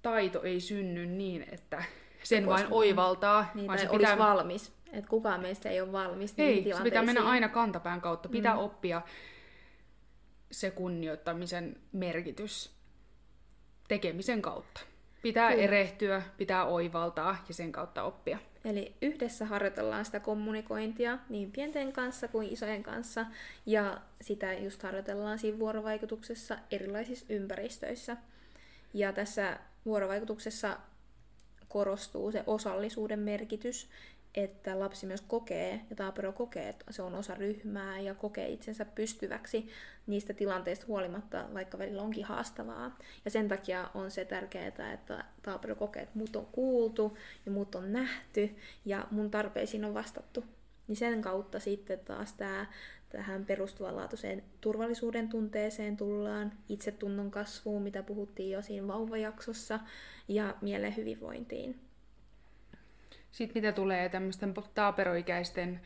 taito 0.03 0.43
ei 0.43 0.61
synny 0.61 1.07
niin, 1.07 1.47
että 1.53 1.85
sen 2.23 2.45
koska 2.45 2.61
vain 2.61 2.73
oivaltaa. 2.73 3.51
Niin, 3.55 3.67
vaan 3.67 3.79
se 3.79 3.89
pitää... 3.89 4.19
valmis. 4.19 4.73
Että 4.93 5.11
kukaan 5.11 5.41
meistä 5.41 5.69
ei 5.71 5.81
ole 5.81 5.93
valmis 5.93 6.35
Ei, 6.39 6.73
se 6.77 6.83
pitää 6.83 7.03
mennä 7.03 7.29
aina 7.29 7.49
kantapään 7.49 8.01
kautta. 8.01 8.29
Pitää 8.29 8.55
mm. 8.55 8.61
oppia 8.61 9.03
se 10.51 10.71
kunnioittamisen 10.71 11.77
merkitys 11.93 12.71
tekemisen 13.89 14.43
kautta. 14.43 14.81
Pitää 15.23 15.51
Kyllä. 15.51 15.65
erehtyä, 15.65 16.23
pitää 16.37 16.65
oivaltaa 16.65 17.45
ja 17.49 17.55
sen 17.55 17.73
kautta 17.73 18.03
oppia. 18.03 18.39
Eli 18.65 18.95
yhdessä 19.03 19.45
harjoitellaan 19.45 20.05
sitä 20.05 20.21
kommunikointia 20.21 21.19
niin 21.29 21.53
pienten 21.53 21.93
kanssa 21.93 22.29
kuin 22.29 22.53
isojen 22.53 22.83
kanssa, 22.83 23.27
ja 23.67 24.01
sitä 24.21 24.55
just 24.55 24.83
harjoitellaan 24.83 25.39
siinä 25.39 25.59
vuorovaikutuksessa 25.59 26.59
erilaisissa 26.71 27.27
ympäristöissä. 27.29 28.17
Ja 28.95 29.13
tässä 29.13 29.59
vuorovaikutuksessa 29.85 30.79
korostuu 31.69 32.33
se 32.33 32.45
osallisuuden 32.47 33.19
merkitys, 33.19 33.89
että 34.37 34.79
lapsi 34.79 35.07
myös 35.07 35.21
kokee, 35.21 35.81
ja 35.91 35.97
Taapero 35.97 36.33
kokee, 36.33 36.69
että 36.69 36.85
se 36.91 37.03
on 37.03 37.15
osa 37.15 37.35
ryhmää 37.35 38.01
ja 38.01 38.15
kokee 38.15 38.49
itsensä 38.49 38.85
pystyväksi 38.85 39.69
niistä 40.07 40.33
tilanteista 40.33 40.87
huolimatta, 40.87 41.49
vaikka 41.55 41.79
välillä 41.79 42.03
onkin 42.03 42.25
haastavaa. 42.25 42.99
Ja 43.25 43.31
sen 43.31 43.49
takia 43.49 43.91
on 43.95 44.11
se 44.11 44.25
tärkeää, 44.25 44.93
että 44.93 45.25
Taapero 45.43 45.75
kokee, 45.75 46.03
että 46.03 46.19
mut 46.19 46.37
on 46.37 46.47
kuultu 46.47 47.19
ja 47.47 47.53
mut 47.53 47.75
on 47.75 47.93
nähty 47.93 48.57
ja 48.85 49.07
mun 49.11 49.31
tarpeisiin 49.31 49.85
on 49.85 49.95
vastattu. 49.95 50.45
Niin 50.89 50.97
sen 50.97 51.23
kautta 51.23 51.61
sitten 51.61 51.99
taas 51.99 52.33
tämä 52.33 52.67
tähän 53.09 53.47
perustuvanlaatuiseen 53.47 54.43
turvallisuuden 54.61 55.29
tunteeseen 55.29 55.97
tullaan, 55.97 56.53
itsetunnon 56.69 57.31
kasvuun, 57.31 57.83
mitä 57.83 58.03
puhuttiin 58.03 58.51
jo 58.51 58.63
siinä 58.63 58.87
vauvajaksossa, 58.87 59.81
ja 60.29 60.55
mielen 60.61 60.97
hyvinvointiin. 60.97 61.86
Sitten 63.37 63.63
mitä 63.63 63.73
tulee 63.73 64.09
tämmöisten 64.09 64.55
taaperoikäisten 64.75 65.81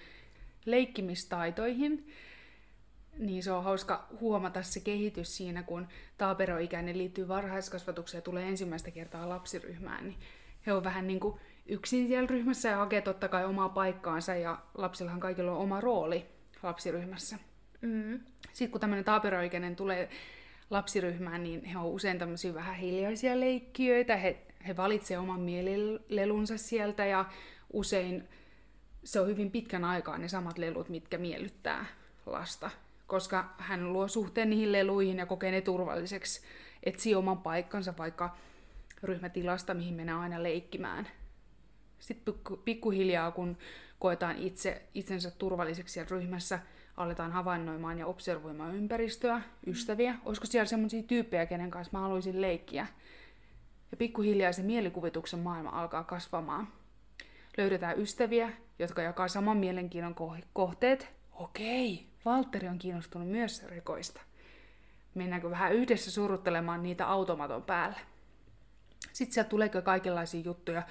leikkimistaitoihin, 0.65 2.13
niin 3.19 3.43
se 3.43 3.53
on 3.53 3.65
hauska 3.65 4.07
huomata 4.21 4.63
se 4.63 4.81
kehitys 4.81 5.37
siinä, 5.37 5.63
kun 5.63 5.89
taaperoikäinen 6.19 6.99
liittyy 6.99 7.29
varhaiskasvatukseen 7.29 8.19
ja 8.19 8.23
tulee 8.23 8.49
ensimmäistä 8.49 8.91
kertaa 8.91 9.29
lapsiryhmään, 9.29 10.05
niin 10.05 10.19
he 10.67 10.73
on 10.73 10.85
vähän 10.85 11.07
niin 11.07 11.21
kuin 11.21 11.41
yksin 11.67 12.09
siellä 12.09 12.27
ryhmässä 12.27 12.69
ja 12.69 12.77
hakee 12.77 13.01
totta 13.01 13.29
kai 13.29 13.45
omaa 13.45 13.69
paikkaansa 13.69 14.35
ja 14.35 14.59
lapsillahan 14.75 15.21
kaikilla 15.21 15.53
on 15.53 15.59
oma 15.59 15.81
rooli 15.81 16.27
lapsiryhmässä. 16.63 17.39
Mm. 17.81 18.21
Sitten 18.53 18.71
kun 18.71 18.81
tämmöinen 18.81 19.05
taaperoikäinen 19.05 19.77
tulee 19.77 20.09
lapsiryhmään, 20.71 21.43
niin 21.43 21.65
he 21.65 21.79
on 21.79 21.87
usein 21.87 22.19
tämmöisiä 22.19 22.55
vähän 22.55 22.77
hiljaisia 22.77 23.41
leikkiöitä. 23.41 24.17
He, 24.17 24.47
he 24.67 24.77
valitsevat 24.77 25.23
oman 25.23 25.41
mielilelunsa 25.41 26.59
sieltä 26.59 27.07
ja 27.07 27.25
usein 27.73 28.29
se 29.05 29.21
on 29.21 29.29
hyvin 29.29 29.51
pitkän 29.51 29.85
aikaa 29.85 30.19
ne 30.19 30.29
samat 30.29 30.59
lelut, 30.59 30.89
mitkä 30.89 31.19
miellyttää 31.19 31.87
lasta, 32.27 32.71
koska 33.07 33.55
hän 33.59 33.93
luo 33.93 34.09
suhteen 34.09 34.51
niihin 34.51 34.73
leluihin 34.73 35.19
ja 35.19 35.27
kokee 35.27 35.51
ne 35.51 35.61
turvalliseksi, 35.61 36.41
etsii 36.83 37.15
oman 37.15 37.39
paikkansa 37.39 37.95
vaikka 37.99 38.37
ryhmätilasta, 39.03 39.75
mihin 39.75 39.95
mennään 39.95 40.21
aina 40.21 40.43
leikkimään. 40.43 41.09
Sitten 41.99 42.35
pikkuhiljaa, 42.65 43.31
kun 43.31 43.59
koetaan 43.99 44.37
itse, 44.37 44.83
itsensä 44.95 45.31
turvalliseksi 45.31 45.93
siellä 45.93 46.11
ryhmässä, 46.11 46.59
aletaan 46.97 47.33
havainnoimaan 47.33 47.99
ja 47.99 48.07
observoimaan 48.07 48.75
ympäristöä, 48.75 49.43
ystäviä. 49.67 50.15
Olisiko 50.25 50.47
siellä 50.47 50.67
sellaisia 50.67 51.03
tyyppejä, 51.03 51.47
kenen 51.47 51.71
kanssa 51.71 51.99
mä 51.99 52.03
haluaisin 52.03 52.41
leikkiä? 52.41 52.87
Ja 53.91 53.97
pikkuhiljaa 53.97 54.53
se 54.53 54.63
mielikuvituksen 54.63 55.41
maailma 55.41 55.71
alkaa 55.71 56.05
kasvamaan. 56.05 56.69
Löydetään 57.57 58.01
ystäviä, 58.01 58.53
jotka 58.79 59.03
jakaa 59.03 59.29
saman 59.29 59.57
mielenkiinnon 59.57 60.15
kohteet. 60.53 61.09
Okei, 61.33 62.07
Valtteri 62.25 62.69
on 62.69 62.79
kiinnostunut 62.79 63.29
myös 63.29 63.65
rekoista. 63.67 64.21
Mennäänkö 65.15 65.51
vähän 65.51 65.73
yhdessä 65.73 66.11
suruttelemaan 66.11 66.83
niitä 66.83 67.07
automaton 67.07 67.63
päällä? 67.63 67.97
Sitten 69.13 69.35
sieltä 69.35 69.51
tuleekin 69.51 69.83
kaikenlaisia 69.83 70.41
juttuja. 70.41 70.83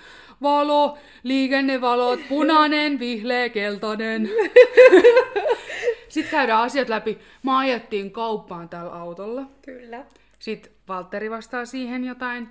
Valo, 0.41 0.97
liikennevalot, 1.23 2.19
punainen, 2.29 2.99
vihleä, 2.99 3.49
keltainen. 3.49 4.29
Sitten 6.09 6.31
käydään 6.31 6.61
asiat 6.61 6.89
läpi. 6.89 7.19
Mä 7.43 7.57
ajettiin 7.57 8.11
kauppaan 8.11 8.69
tällä 8.69 8.91
autolla. 8.91 9.43
Kyllä. 9.61 10.05
Sitten 10.39 10.71
Valtteri 10.87 11.29
vastaa 11.29 11.65
siihen 11.65 12.03
jotain. 12.03 12.49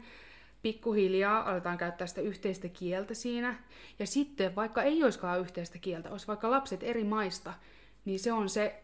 Pikkuhiljaa 0.63 1.51
aletaan 1.51 1.79
käyttää 1.79 2.07
sitä 2.07 2.21
yhteistä 2.21 2.69
kieltä 2.69 3.15
siinä. 3.15 3.59
Ja 3.99 4.07
sitten, 4.07 4.57
vaikka 4.57 4.83
ei 4.83 5.05
olisikaan 5.05 5.41
yhteistä 5.41 5.79
kieltä, 5.79 6.11
olisi 6.11 6.27
vaikka 6.27 6.51
lapset 6.51 6.83
eri 6.83 7.05
maista, 7.05 7.55
niin 8.05 8.19
se 8.19 8.33
on 8.33 8.49
se 8.49 8.83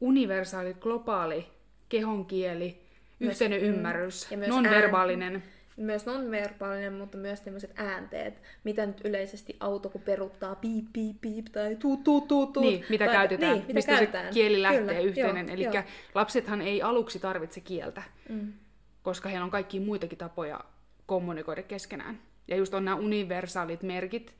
universaali, 0.00 0.74
globaali 0.74 1.46
kehonkieli, 1.88 2.80
yhteinen 3.20 3.60
myös, 3.60 3.74
ymmärrys, 3.74 4.30
ja 4.30 4.36
myös 4.36 4.48
nonverbaalinen. 4.48 5.34
Ään 5.34 5.42
myös 5.76 6.06
non-verbaalinen, 6.06 6.92
mutta 6.92 7.18
myös 7.18 7.40
tämmöiset 7.40 7.72
äänteet, 7.76 8.42
mitä 8.64 8.86
nyt 8.86 9.00
yleisesti 9.04 9.56
auto 9.60 9.88
kun 9.88 10.00
peruttaa 10.00 10.54
piip, 10.54 10.86
piip, 10.92 11.20
piip 11.20 11.46
tai 11.52 11.76
tuu, 11.76 11.96
tuu, 11.96 12.20
tuu, 12.20 12.46
tuu. 12.46 12.62
Niin, 12.62 12.84
mitä 12.88 13.04
tai, 13.04 13.14
käytetään, 13.14 13.52
niin, 13.52 13.62
mitä 13.62 13.74
mistä 13.74 13.92
käytetään. 13.92 14.26
se 14.26 14.32
kieli 14.32 14.62
lähtee 14.62 14.80
Kyllä, 14.80 15.00
yhteinen. 15.00 15.48
Eli 15.48 15.64
lapsethan 16.14 16.62
ei 16.62 16.82
aluksi 16.82 17.18
tarvitse 17.18 17.60
kieltä, 17.60 18.02
mm. 18.28 18.52
koska 19.02 19.28
heillä 19.28 19.44
on 19.44 19.50
kaikki 19.50 19.80
muitakin 19.80 20.18
tapoja 20.18 20.60
kommunikoida 21.06 21.62
keskenään. 21.62 22.20
Ja 22.48 22.56
just 22.56 22.74
on 22.74 22.84
nämä 22.84 22.96
universaalit 22.96 23.82
merkit, 23.82 24.34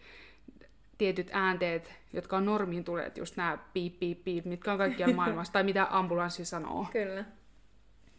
tietyt 0.99 1.31
äänteet, 1.33 1.95
jotka 2.13 2.37
on 2.37 2.45
normiin 2.45 2.85
tulleet, 2.85 3.19
just 3.19 3.37
nämä 3.37 3.59
piip, 3.73 3.99
piip, 3.99 4.25
piip, 4.25 4.45
mitkä 4.45 4.73
on 4.73 4.79
kaikkiaan 4.79 5.15
maailmassa, 5.21 5.53
tai 5.53 5.65
mitä 5.65 5.87
ambulanssi 5.91 6.45
sanoo. 6.45 6.87
Kyllä. 6.93 7.25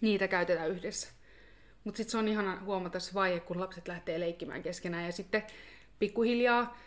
Niitä 0.01 0.27
käytetään 0.27 0.69
yhdessä. 0.69 1.15
Mutta 1.83 1.97
sitten 1.97 2.11
se 2.11 2.17
on 2.17 2.27
ihana 2.27 2.61
huomata 2.65 2.99
se 2.99 3.13
vaihe, 3.13 3.39
kun 3.39 3.59
lapset 3.59 3.87
lähtee 3.87 4.19
leikkimään 4.19 4.63
keskenään 4.63 5.05
ja 5.05 5.11
sitten 5.11 5.43
pikkuhiljaa 5.99 6.77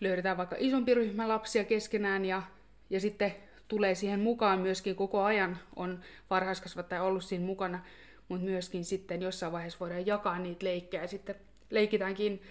löydetään 0.00 0.36
vaikka 0.36 0.56
isompi 0.58 0.94
ryhmä 0.94 1.28
lapsia 1.28 1.64
keskenään 1.64 2.24
ja, 2.24 2.42
ja 2.90 3.00
sitten 3.00 3.34
tulee 3.68 3.94
siihen 3.94 4.20
mukaan 4.20 4.58
myöskin 4.58 4.96
koko 4.96 5.22
ajan 5.22 5.58
on 5.76 6.00
varhaiskasvattaja 6.30 7.02
ollut 7.02 7.24
siinä 7.24 7.46
mukana, 7.46 7.80
mutta 8.28 8.44
myöskin 8.44 8.84
sitten 8.84 9.22
jossain 9.22 9.52
vaiheessa 9.52 9.80
voidaan 9.80 10.06
jakaa 10.06 10.38
niitä 10.38 10.64
leikkejä 10.64 11.02
ja 11.02 11.08
sitten 11.08 11.34
leikitäänkin 11.70 12.42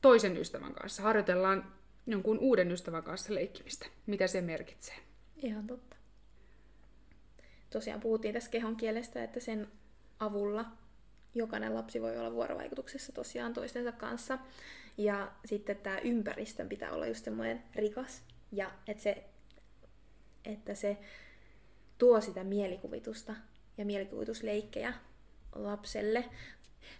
toisen 0.00 0.36
ystävän 0.36 0.74
kanssa. 0.74 1.02
Harjoitellaan 1.02 1.72
jonkun 2.06 2.38
uuden 2.38 2.72
ystävän 2.72 3.02
kanssa 3.02 3.34
leikkimistä, 3.34 3.86
mitä 4.06 4.26
se 4.26 4.40
merkitsee. 4.40 4.96
Ihan 5.36 5.66
totta. 5.66 5.96
Tosiaan 7.70 8.00
puhuttiin 8.00 8.34
tässä 8.34 8.50
kehon 8.50 8.76
kielestä, 8.76 9.24
että 9.24 9.40
sen 9.40 9.68
avulla 10.18 10.64
jokainen 11.34 11.74
lapsi 11.74 12.02
voi 12.02 12.18
olla 12.18 12.32
vuorovaikutuksessa 12.32 13.12
tosiaan 13.12 13.52
toistensa 13.52 13.92
kanssa. 13.92 14.38
Ja 14.98 15.32
sitten 15.44 15.76
tämä 15.76 15.98
ympäristön 15.98 16.68
pitää 16.68 16.92
olla 16.92 17.06
just 17.06 17.24
semmoinen 17.24 17.62
rikas 17.74 18.22
ja 18.52 18.70
että 18.86 19.02
se, 19.02 19.24
että 20.44 20.74
se 20.74 20.98
tuo 21.98 22.20
sitä 22.20 22.44
mielikuvitusta 22.44 23.34
ja 23.78 23.84
mielikuvitusleikkejä 23.84 24.94
lapselle. 25.54 26.24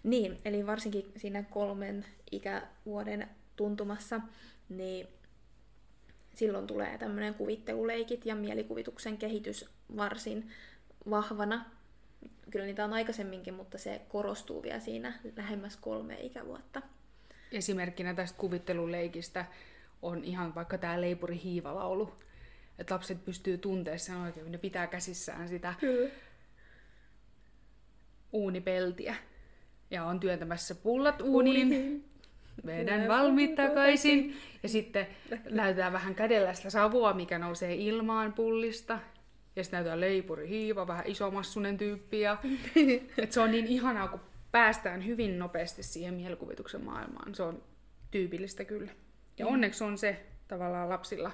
Niin, 0.02 0.38
eli 0.44 0.66
varsinkin 0.66 1.12
siinä 1.16 1.42
kolmen 1.42 2.04
ikävuoden 2.30 3.28
tuntumassa, 3.56 4.20
niin 4.68 5.08
silloin 6.34 6.66
tulee 6.66 6.98
tämmöinen 6.98 7.34
kuvitteluleikit 7.34 8.26
ja 8.26 8.34
mielikuvituksen 8.34 9.18
kehitys 9.18 9.68
varsin 9.96 10.50
vahvana 11.10 11.64
kyllä 12.50 12.66
niitä 12.66 12.84
on 12.84 12.92
aikaisemminkin, 12.92 13.54
mutta 13.54 13.78
se 13.78 14.00
korostuu 14.08 14.62
vielä 14.62 14.80
siinä 14.80 15.12
lähemmäs 15.36 15.76
kolme 15.76 16.20
ikävuotta. 16.20 16.82
Esimerkkinä 17.52 18.14
tästä 18.14 18.38
kuvitteluleikistä 18.38 19.44
on 20.02 20.24
ihan 20.24 20.54
vaikka 20.54 20.78
tämä 20.78 21.00
leipuri 21.00 21.40
hiivalaulu. 21.44 22.12
Että 22.78 22.94
lapset 22.94 23.24
pystyy 23.24 23.58
tuntemaan 23.58 23.98
sen 23.98 24.16
oikein, 24.16 24.52
ne 24.52 24.58
pitää 24.58 24.86
käsissään 24.86 25.48
sitä 25.48 25.74
Kyllä. 25.80 26.10
Uunipeltiä. 28.32 29.14
ja 29.90 30.04
on 30.04 30.20
työntämässä 30.20 30.74
pullat 30.74 31.20
uuniin. 31.20 32.04
Vedän 32.66 33.08
valmiit 33.08 33.54
takaisin. 33.54 34.36
Ja 34.62 34.68
sitten 34.68 35.06
näytetään 35.50 35.92
vähän 35.92 36.14
kädellä 36.14 36.54
sitä 36.54 36.70
savua, 36.70 37.12
mikä 37.12 37.38
nousee 37.38 37.74
ilmaan 37.74 38.32
pullista. 38.32 38.98
Ja 39.56 39.64
sitten 39.64 39.76
näytetään 39.76 40.00
leipuri 40.00 40.48
hiiva, 40.48 40.86
vähän 40.86 41.06
isomassunen 41.06 41.78
tyyppi. 41.78 42.20
Ja... 42.20 42.36
Et 43.18 43.32
se 43.32 43.40
on 43.40 43.50
niin 43.50 43.66
ihanaa, 43.66 44.08
kun 44.08 44.20
päästään 44.52 45.06
hyvin 45.06 45.38
nopeasti 45.38 45.82
siihen 45.82 46.14
mielikuvituksen 46.14 46.84
maailmaan. 46.84 47.34
Se 47.34 47.42
on 47.42 47.62
tyypillistä 48.10 48.64
kyllä. 48.64 48.92
Ja 49.38 49.46
mm. 49.46 49.52
onneksi 49.52 49.84
on 49.84 49.98
se 49.98 50.26
tavallaan 50.48 50.88
lapsilla 50.88 51.32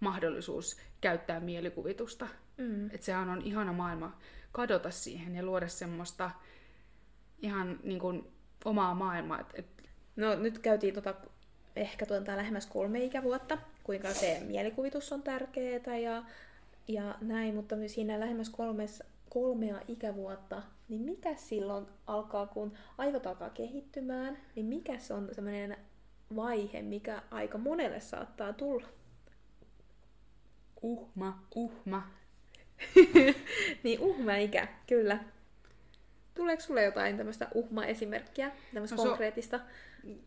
mahdollisuus 0.00 0.80
käyttää 1.00 1.40
mielikuvitusta. 1.40 2.26
Mm. 2.56 2.86
Että 2.86 3.06
sehän 3.06 3.28
on 3.28 3.42
ihana 3.42 3.72
maailma 3.72 4.18
kadota 4.52 4.90
siihen 4.90 5.34
ja 5.34 5.42
luoda 5.42 5.68
semmoista 5.68 6.30
ihan 7.42 7.78
niin 7.82 7.98
kuin 7.98 8.32
omaa 8.64 8.94
maailmaa. 8.94 9.40
Et, 9.40 9.46
et... 9.54 9.66
No 10.16 10.34
nyt 10.34 10.58
käytiin 10.58 10.94
tota, 10.94 11.14
ehkä 11.76 12.06
tuota 12.06 12.36
lähemmäs 12.36 12.66
kolme 12.66 13.04
ikävuotta, 13.04 13.58
kuinka 13.84 14.14
se 14.14 14.42
mielikuvitus 14.46 15.12
on 15.12 15.22
tärkeää 15.22 15.96
ja, 15.98 16.22
ja 16.88 17.14
näin, 17.20 17.54
mutta 17.54 17.76
siinä 17.86 18.20
lähemmäs 18.20 18.50
kolmes, 18.50 19.02
kolmea 19.30 19.80
ikävuotta, 19.88 20.62
niin 20.88 21.02
mikä 21.02 21.34
silloin 21.34 21.86
alkaa, 22.06 22.46
kun 22.46 22.72
aivot 22.98 23.26
alkaa 23.26 23.50
kehittymään, 23.50 24.38
niin 24.56 24.66
mikä 24.66 24.98
se 24.98 25.14
on 25.14 25.28
semmoinen 25.32 25.76
vaihe, 26.36 26.82
mikä 26.82 27.22
aika 27.30 27.58
monelle 27.58 28.00
saattaa 28.00 28.52
tulla? 28.52 28.86
Uhma, 30.82 31.42
uhma. 31.54 32.10
Niin 33.82 34.00
uhma-ikä, 34.00 34.68
kyllä. 34.86 35.18
Tuleeko 36.34 36.62
sulle 36.62 36.84
jotain 36.84 37.16
tämmöistä 37.16 37.48
uhma-esimerkkiä, 37.54 38.50
tämmöistä 38.74 38.96
no, 38.96 39.04
konkreettista? 39.04 39.58
So, 39.58 39.64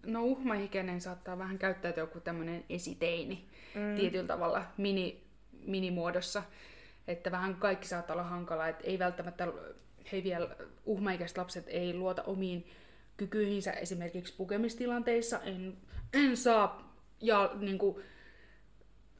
no 0.05 0.23
uhma-ikäinen 0.23 1.01
saattaa 1.01 1.37
vähän 1.37 1.57
käyttäytyä 1.57 2.03
joku 2.03 2.19
tämmöinen 2.19 2.63
esiteini 2.69 3.45
mm. 3.75 3.95
tietyllä 3.95 4.27
tavalla 4.27 4.65
mini, 4.77 5.23
minimuodossa. 5.65 6.43
Että 7.07 7.31
vähän 7.31 7.55
kaikki 7.55 7.87
saattaa 7.87 8.13
olla 8.13 8.23
hankalaa, 8.23 8.67
että 8.67 8.83
ei 8.83 8.99
välttämättä 8.99 9.47
he 10.11 10.23
vielä 10.23 10.55
uhmaikäiset 10.85 11.37
lapset 11.37 11.65
ei 11.67 11.93
luota 11.93 12.23
omiin 12.23 12.71
kykyihinsä 13.17 13.71
esimerkiksi 13.71 14.33
pukemistilanteissa. 14.37 15.39
En, 15.39 15.77
en 16.13 16.37
saa 16.37 16.95
ja, 17.21 17.51
niin 17.59 17.77
kuin, 17.77 18.03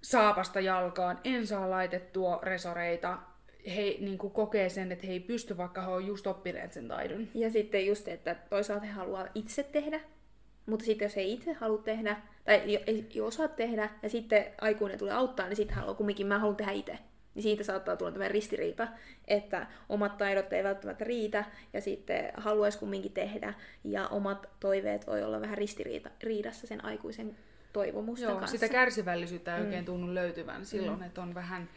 saapasta 0.04 0.60
jalkaan, 0.60 1.20
en 1.24 1.48
saa 1.48 1.70
laitettua 1.70 2.40
resoreita, 2.44 3.18
he 3.76 3.98
niin 4.00 4.18
kuin 4.18 4.34
kokee 4.34 4.70
sen, 4.70 4.92
että 4.92 5.08
he 5.08 5.14
ei 5.14 5.20
pysty, 5.20 5.58
vaikka 5.58 5.82
he 5.82 5.88
on 5.88 6.08
just 6.08 6.28
oppineet 6.28 6.74
sen 6.74 6.88
taidon. 6.88 7.28
Ja 7.34 7.50
sitten 7.50 7.86
just, 7.86 8.08
että 8.08 8.36
toisaalta 8.50 8.86
he 8.86 8.92
haluaa 8.92 9.28
itse 9.36 9.64
tehdä, 9.64 10.00
mutta 10.66 10.86
sitten 10.86 11.06
jos 11.06 11.18
ei 11.18 11.34
itse 11.34 11.54
halua 11.54 11.82
tehdä, 11.82 12.18
tai 12.46 12.56
ei, 12.56 12.84
ei 12.88 13.22
osaa 13.22 13.48
tehdä, 13.48 13.90
ja 14.04 14.10
sitten 14.10 14.46
aikuinen 14.62 15.00
tulee 15.00 15.14
auttaa, 15.14 15.48
niin 15.48 15.56
sitten 15.56 15.76
haluaa 15.76 15.96
kumminkin, 15.96 16.28
mä 16.28 16.40
haluan 16.40 16.56
tehdä 16.56 16.72
itse. 16.72 17.00
Niin 17.36 17.44
siitä 17.44 17.64
saattaa 17.64 17.96
tulla 17.96 18.12
tämmöinen 18.12 18.32
ristiriita, 18.32 18.88
että 19.28 19.68
omat 19.90 20.18
taidot 20.18 20.54
ei 20.54 20.64
välttämättä 20.64 21.04
riitä, 21.04 21.46
ja 21.74 21.82
sitten 21.82 22.32
haluaisi 22.38 22.80
kumminkin 22.80 23.12
tehdä, 23.12 23.54
ja 23.84 24.08
omat 24.08 24.50
toiveet 24.60 25.08
voi 25.08 25.24
olla 25.24 25.42
vähän 25.42 25.58
ristiriidassa 25.58 26.68
sen 26.68 26.86
aikuisen 26.86 27.38
toivomusten 27.74 28.30
Joo, 28.30 28.40
kanssa. 28.40 28.58
sitä 28.58 28.70
kärsivällisyyttä 28.70 29.56
ei 29.56 29.60
mm. 29.60 29.66
oikein 29.66 29.86
tunnu 29.86 30.14
löytyvän 30.14 30.66
silloin, 30.66 31.00
mm. 31.00 31.06
että 31.06 31.22
on 31.22 31.34
vähän 31.34 31.70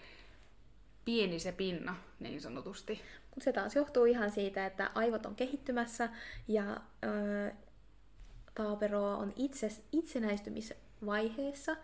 pieni 1.04 1.38
se 1.38 1.52
pinna, 1.52 1.96
niin 2.20 2.40
sanotusti. 2.40 3.00
Mutta 3.30 3.44
se 3.44 3.52
taas 3.52 3.76
johtuu 3.76 4.04
ihan 4.04 4.30
siitä, 4.30 4.66
että 4.66 4.90
aivot 4.94 5.26
on 5.26 5.34
kehittymässä 5.34 6.08
ja 6.48 6.80
ö, 7.04 7.52
taaperoa 8.54 9.16
on 9.16 9.32
itse, 9.36 9.68
itsenäistymisvaiheessa, 11.14 11.76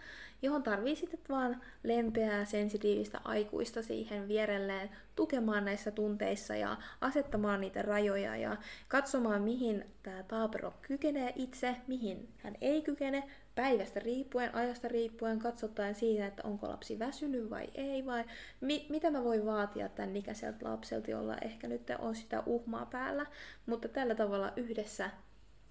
johon 0.42 0.62
tarvii 0.62 0.96
sitten 0.96 1.20
vaan 1.28 1.60
lempeää, 1.82 2.44
sensitiivistä 2.44 3.20
aikuista 3.24 3.82
siihen 3.82 4.28
vierelleen 4.28 4.90
tukemaan 5.16 5.64
näissä 5.64 5.90
tunteissa 5.90 6.56
ja 6.56 6.76
asettamaan 7.00 7.60
niitä 7.60 7.82
rajoja 7.82 8.36
ja 8.36 8.56
katsomaan, 8.88 9.42
mihin 9.42 9.84
tämä 10.02 10.22
taapero 10.22 10.74
kykenee 10.82 11.32
itse, 11.36 11.76
mihin 11.86 12.28
hän 12.38 12.54
ei 12.60 12.82
kykene, 12.82 13.24
päivästä 13.54 14.00
riippuen, 14.00 14.54
ajasta 14.54 14.88
riippuen, 14.88 15.38
katsotaan 15.38 15.94
siitä, 15.94 16.26
että 16.26 16.42
onko 16.44 16.68
lapsi 16.68 16.98
väsynyt 16.98 17.50
vai 17.50 17.70
ei, 17.74 18.06
vai 18.06 18.24
mi- 18.60 18.86
mitä 18.88 19.10
mä 19.10 19.24
voin 19.24 19.46
vaatia 19.46 19.88
tämän 19.88 20.16
ikäiseltä 20.16 20.68
lapselta, 20.68 21.10
jolla 21.10 21.36
ehkä 21.42 21.68
nyt 21.68 21.90
on 21.98 22.16
sitä 22.16 22.42
uhmaa 22.46 22.86
päällä, 22.86 23.26
mutta 23.66 23.88
tällä 23.88 24.14
tavalla 24.14 24.52
yhdessä, 24.56 25.10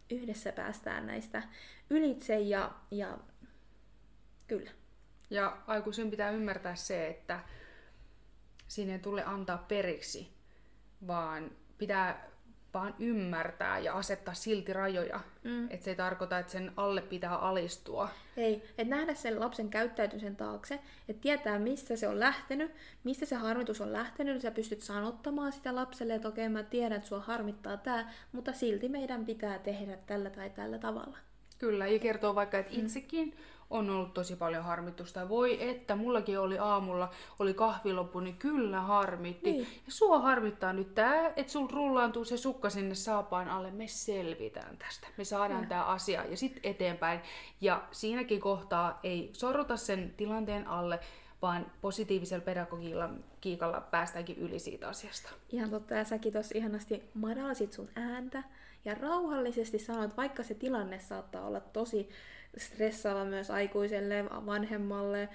yhdessä 0.09 0.51
päästään 0.51 1.07
näistä 1.07 1.43
ylitse 1.89 2.39
ja, 2.39 2.71
ja 2.91 3.17
kyllä. 4.51 4.71
Ja 5.29 5.57
aikuisen 5.67 6.11
pitää 6.11 6.31
ymmärtää 6.31 6.75
se, 6.75 7.07
että 7.07 7.39
siinä 8.67 8.93
ei 8.93 8.99
tule 8.99 9.23
antaa 9.23 9.65
periksi, 9.67 10.31
vaan 11.07 11.51
pitää 11.77 12.31
vaan 12.73 12.95
ymmärtää 12.99 13.79
ja 13.79 13.93
asettaa 13.93 14.33
silti 14.33 14.73
rajoja. 14.73 15.19
Mm. 15.43 15.67
Että 15.69 15.83
se 15.83 15.91
ei 15.91 15.95
tarkoita, 15.95 16.39
että 16.39 16.51
sen 16.51 16.71
alle 16.77 17.01
pitää 17.01 17.35
alistua. 17.35 18.09
Ei, 18.37 18.63
että 18.77 18.95
nähdä 18.95 19.13
sen 19.13 19.39
lapsen 19.39 19.69
käyttäytymisen 19.69 20.35
taakse, 20.35 20.79
että 21.09 21.21
tietää 21.21 21.59
mistä 21.59 21.95
se 21.95 22.07
on 22.07 22.19
lähtenyt, 22.19 22.71
mistä 23.03 23.25
se 23.25 23.35
harmitus 23.35 23.81
on 23.81 23.93
lähtenyt, 23.93 24.33
niin 24.33 24.41
sä 24.41 24.51
pystyt 24.51 24.81
sanottamaan 24.81 25.51
sitä 25.51 25.75
lapselle, 25.75 26.15
että 26.15 26.27
okei 26.27 26.49
mä 26.49 26.63
tiedän, 26.63 26.97
että 26.97 27.07
sua 27.07 27.19
harmittaa 27.19 27.77
tämä, 27.77 28.11
mutta 28.31 28.53
silti 28.53 28.89
meidän 28.89 29.25
pitää 29.25 29.59
tehdä 29.59 29.97
tällä 30.05 30.29
tai 30.29 30.49
tällä 30.49 30.77
tavalla. 30.77 31.17
Kyllä, 31.59 31.87
ja 31.87 31.99
kertoo 31.99 32.35
vaikka, 32.35 32.57
että 32.57 32.73
mm. 32.73 32.79
itsekin 32.79 33.27
mm 33.27 33.60
on 33.71 33.89
ollut 33.89 34.13
tosi 34.13 34.35
paljon 34.35 34.63
harmitusta. 34.63 35.29
Voi 35.29 35.69
että, 35.69 35.95
mullakin 35.95 36.39
oli 36.39 36.59
aamulla, 36.59 37.09
oli 37.39 37.53
kahviloppu, 37.53 38.19
niin 38.19 38.37
kyllä 38.37 38.81
harmitti. 38.81 39.51
Niin. 39.51 39.67
Ja 39.85 39.91
sua 39.91 40.19
harmittaa 40.19 40.73
nyt 40.73 40.95
tää, 40.95 41.27
että 41.35 41.51
sul 41.51 41.67
rullaantuu 41.67 42.25
se 42.25 42.37
sukka 42.37 42.69
sinne 42.69 42.95
saapaan 42.95 43.49
alle. 43.49 43.71
Me 43.71 43.87
selvitään 43.87 44.77
tästä. 44.77 45.07
Me 45.17 45.23
saadaan 45.23 45.67
tämä 45.67 45.83
asia 45.83 46.25
ja 46.25 46.37
sitten 46.37 46.71
eteenpäin. 46.71 47.19
Ja 47.61 47.83
siinäkin 47.91 48.41
kohtaa 48.41 48.99
ei 49.03 49.29
sorruta 49.33 49.77
sen 49.77 50.13
tilanteen 50.17 50.67
alle, 50.67 50.99
vaan 51.41 51.71
positiivisella 51.81 52.45
pedagogiikalla 52.45 53.81
päästäänkin 53.81 54.37
yli 54.37 54.59
siitä 54.59 54.89
asiasta. 54.89 55.29
Ihan 55.49 55.69
totta, 55.69 55.95
ja 55.95 56.03
säkin 56.03 56.33
tuossa 56.33 56.57
ihanasti 56.57 57.03
madalsit 57.13 57.73
sun 57.73 57.89
ääntä 57.95 58.43
ja 58.85 58.95
rauhallisesti 58.95 59.79
sanoit, 59.79 60.17
vaikka 60.17 60.43
se 60.43 60.53
tilanne 60.53 60.99
saattaa 60.99 61.45
olla 61.45 61.59
tosi 61.59 62.09
stressaava 62.57 63.25
myös 63.25 63.51
aikuiselle, 63.51 64.25
vanhemmalle, 64.25 65.29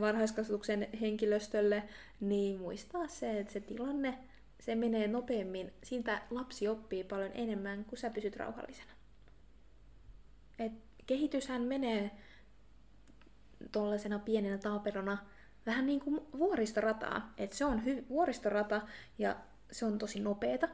varhaiskasvatuksen 0.00 0.88
henkilöstölle, 1.00 1.82
niin 2.20 2.60
muistaa 2.60 3.08
se, 3.08 3.38
että 3.38 3.52
se 3.52 3.60
tilanne, 3.60 4.18
se 4.60 4.74
menee 4.74 5.08
nopeammin. 5.08 5.72
Siitä 5.82 6.22
lapsi 6.30 6.68
oppii 6.68 7.04
paljon 7.04 7.30
enemmän, 7.34 7.84
kun 7.84 7.98
sä 7.98 8.10
pysyt 8.10 8.36
rauhallisena. 8.36 8.92
Et 10.58 10.72
kehityshän 11.06 11.62
menee 11.62 12.10
tuollaisena 13.72 14.18
pienenä 14.18 14.58
taaperona 14.58 15.18
vähän 15.66 15.86
niin 15.86 16.00
kuin 16.00 16.20
vuoristorataa. 16.38 17.32
Et 17.36 17.52
se 17.52 17.64
on 17.64 17.82
hy- 17.86 18.08
vuoristorata 18.08 18.82
ja 19.18 19.36
se 19.70 19.86
on 19.86 19.98
tosi 19.98 20.20
nopeeta, 20.20 20.68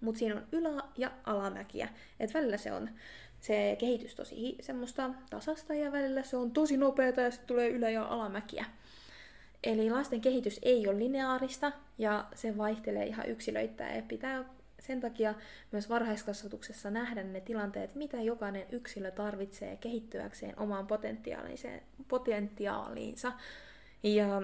mutta 0.00 0.18
siinä 0.18 0.34
on 0.34 0.46
ylä- 0.52 0.88
ja 0.96 1.10
alamäkiä. 1.24 1.88
Et 2.20 2.34
välillä 2.34 2.56
se 2.56 2.72
on 2.72 2.90
se 3.40 3.76
kehitys 3.78 4.14
tosi 4.14 4.56
semmoista 4.60 5.10
tasasta 5.30 5.74
ja 5.74 5.92
välillä 5.92 6.22
se 6.22 6.36
on 6.36 6.50
tosi 6.50 6.76
nopeata 6.76 7.20
ja 7.20 7.30
sitten 7.30 7.46
tulee 7.46 7.68
ylä- 7.68 7.90
ja 7.90 8.04
alamäkiä. 8.04 8.64
Eli 9.64 9.90
lasten 9.90 10.20
kehitys 10.20 10.60
ei 10.62 10.88
ole 10.88 10.98
lineaarista 10.98 11.72
ja 11.98 12.26
se 12.34 12.58
vaihtelee 12.58 13.06
ihan 13.06 13.28
yksilöittäin 13.28 13.96
ja 13.96 14.02
pitää 14.02 14.44
sen 14.80 15.00
takia 15.00 15.34
myös 15.72 15.88
varhaiskasvatuksessa 15.88 16.90
nähdä 16.90 17.22
ne 17.22 17.40
tilanteet, 17.40 17.94
mitä 17.94 18.22
jokainen 18.22 18.66
yksilö 18.72 19.10
tarvitsee 19.10 19.76
kehittyäkseen 19.76 20.58
omaan 20.58 20.86
potentiaaliinsa. 22.08 23.32
Ja 24.02 24.42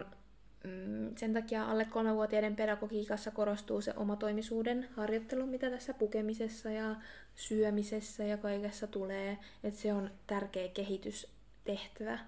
Mm, 0.65 1.17
sen 1.17 1.33
takia 1.33 1.65
alle 1.65 1.85
kolmevuotiaiden 1.85 2.57
pedagogiikassa 2.57 3.31
korostuu 3.31 3.81
se 3.81 3.93
omatoimisuuden 3.97 4.89
harjoittelu, 4.97 5.47
mitä 5.47 5.71
tässä 5.71 5.95
pukemisessa 5.95 6.71
ja 6.71 6.97
syömisessä 7.37 8.25
ja 8.25 8.37
kaikessa 8.37 8.87
tulee, 8.87 9.39
että 9.65 9.81
se 9.81 9.93
on 9.93 10.11
tärkeä 10.27 10.69
kehitystehtävä 10.69 12.19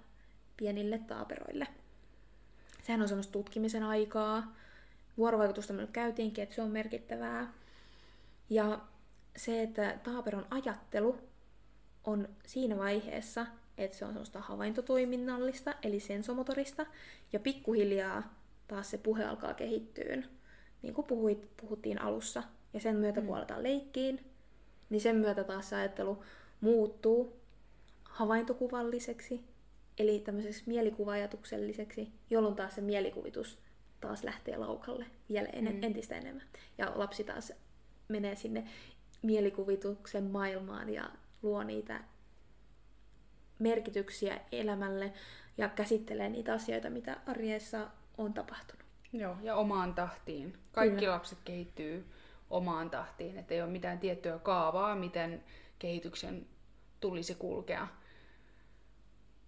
pienille 0.57 0.97
taaperoille. 0.97 1.67
Sehän 2.83 3.01
on 3.01 3.07
semmoista 3.07 3.31
tutkimisen 3.31 3.83
aikaa. 3.83 4.55
Vuorovaikutusta 5.17 5.73
me 5.73 5.87
käytiinkin, 5.87 6.43
että 6.43 6.55
se 6.55 6.61
on 6.61 6.71
merkittävää. 6.71 7.53
Ja 8.49 8.79
se, 9.37 9.61
että 9.61 9.99
taaperon 10.03 10.45
ajattelu 10.49 11.17
on 12.03 12.29
siinä 12.45 12.77
vaiheessa, 12.77 13.45
että 13.77 13.97
se 13.97 14.05
on 14.05 14.11
semmoista 14.11 14.39
havaintotoiminnallista, 14.39 15.73
eli 15.83 15.99
sensomotorista, 15.99 16.85
ja 17.33 17.39
pikkuhiljaa 17.39 18.33
taas 18.67 18.89
se 18.89 18.97
puhe 18.97 19.25
alkaa 19.25 19.53
kehittyä, 19.53 20.23
niin 20.81 20.93
kuin 20.93 21.07
puhuit, 21.07 21.57
puhuttiin 21.61 22.01
alussa. 22.01 22.43
Ja 22.73 22.79
sen 22.79 22.95
myötä, 22.95 23.21
mm. 23.21 23.27
kun 23.27 23.37
aletaan 23.37 23.63
leikkiin, 23.63 24.34
niin 24.95 25.01
sen 25.01 25.15
myötä 25.15 25.43
taas 25.43 25.69
se 25.69 25.75
ajattelu 25.75 26.23
muuttuu 26.61 27.39
havaintokuvalliseksi, 28.03 29.43
eli 29.97 30.19
tämmöiseksi 30.19 30.63
mielikuva-ajatukselliseksi, 30.65 32.11
jolloin 32.29 32.55
taas 32.55 32.75
se 32.75 32.81
mielikuvitus 32.81 33.59
taas 34.01 34.23
lähtee 34.23 34.57
laukalle 34.57 35.05
vielä 35.29 35.49
en- 35.53 35.73
mm. 35.73 35.83
entistä 35.83 36.15
enemmän. 36.15 36.47
Ja 36.77 36.91
lapsi 36.95 37.23
taas 37.23 37.53
menee 38.07 38.35
sinne 38.35 38.67
mielikuvituksen 39.21 40.23
maailmaan 40.23 40.89
ja 40.89 41.09
luo 41.41 41.63
niitä 41.63 42.03
merkityksiä 43.59 44.39
elämälle 44.51 45.13
ja 45.57 45.69
käsittelee 45.69 46.29
niitä 46.29 46.53
asioita, 46.53 46.89
mitä 46.89 47.17
arjessa 47.25 47.87
on 48.17 48.33
tapahtunut. 48.33 48.85
Joo, 49.13 49.35
ja 49.41 49.55
omaan 49.55 49.93
tahtiin. 49.93 50.57
Kaikki 50.71 50.99
Kyllä. 50.99 51.13
lapset 51.13 51.39
kehittyy 51.45 52.05
omaan 52.49 52.89
tahtiin, 52.89 53.37
että 53.37 53.53
ei 53.53 53.61
ole 53.61 53.69
mitään 53.71 53.99
tiettyä 53.99 54.39
kaavaa, 54.39 54.95
miten 54.95 55.43
kehityksen 55.79 56.47
tulisi 56.99 57.35
kulkea. 57.35 57.87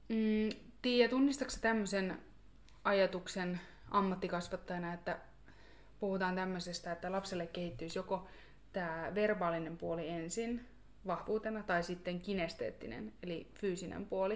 Mm, 0.10 0.50
Tiia, 0.82 1.10
tunnistatko 1.10 1.54
tämmöisen 1.62 2.22
ajatuksen 2.84 3.60
ammattikasvattajana, 3.92 4.94
että 4.94 5.20
puhutaan 6.00 6.36
tämmöisestä, 6.36 6.92
että 6.92 7.12
lapselle 7.12 7.48
kehittyisi 7.48 8.00
joko 8.00 8.28
tämä 8.74 9.12
verbaalinen 9.16 9.78
puoli 9.78 10.10
ensin 10.10 10.68
vahvuutena 11.08 11.64
tai 11.64 11.84
sitten 11.84 12.22
kinesteettinen, 12.22 13.14
eli 13.24 13.52
fyysinen 13.54 14.06
puoli. 14.06 14.34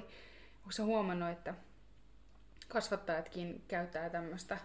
Onko 0.57 0.71
sä 0.71 0.83
huomannut, 0.83 1.29
että 1.29 1.53
kasvattajatkin 2.67 3.63
käyttää 3.67 4.09
tämmöistä 4.09 4.57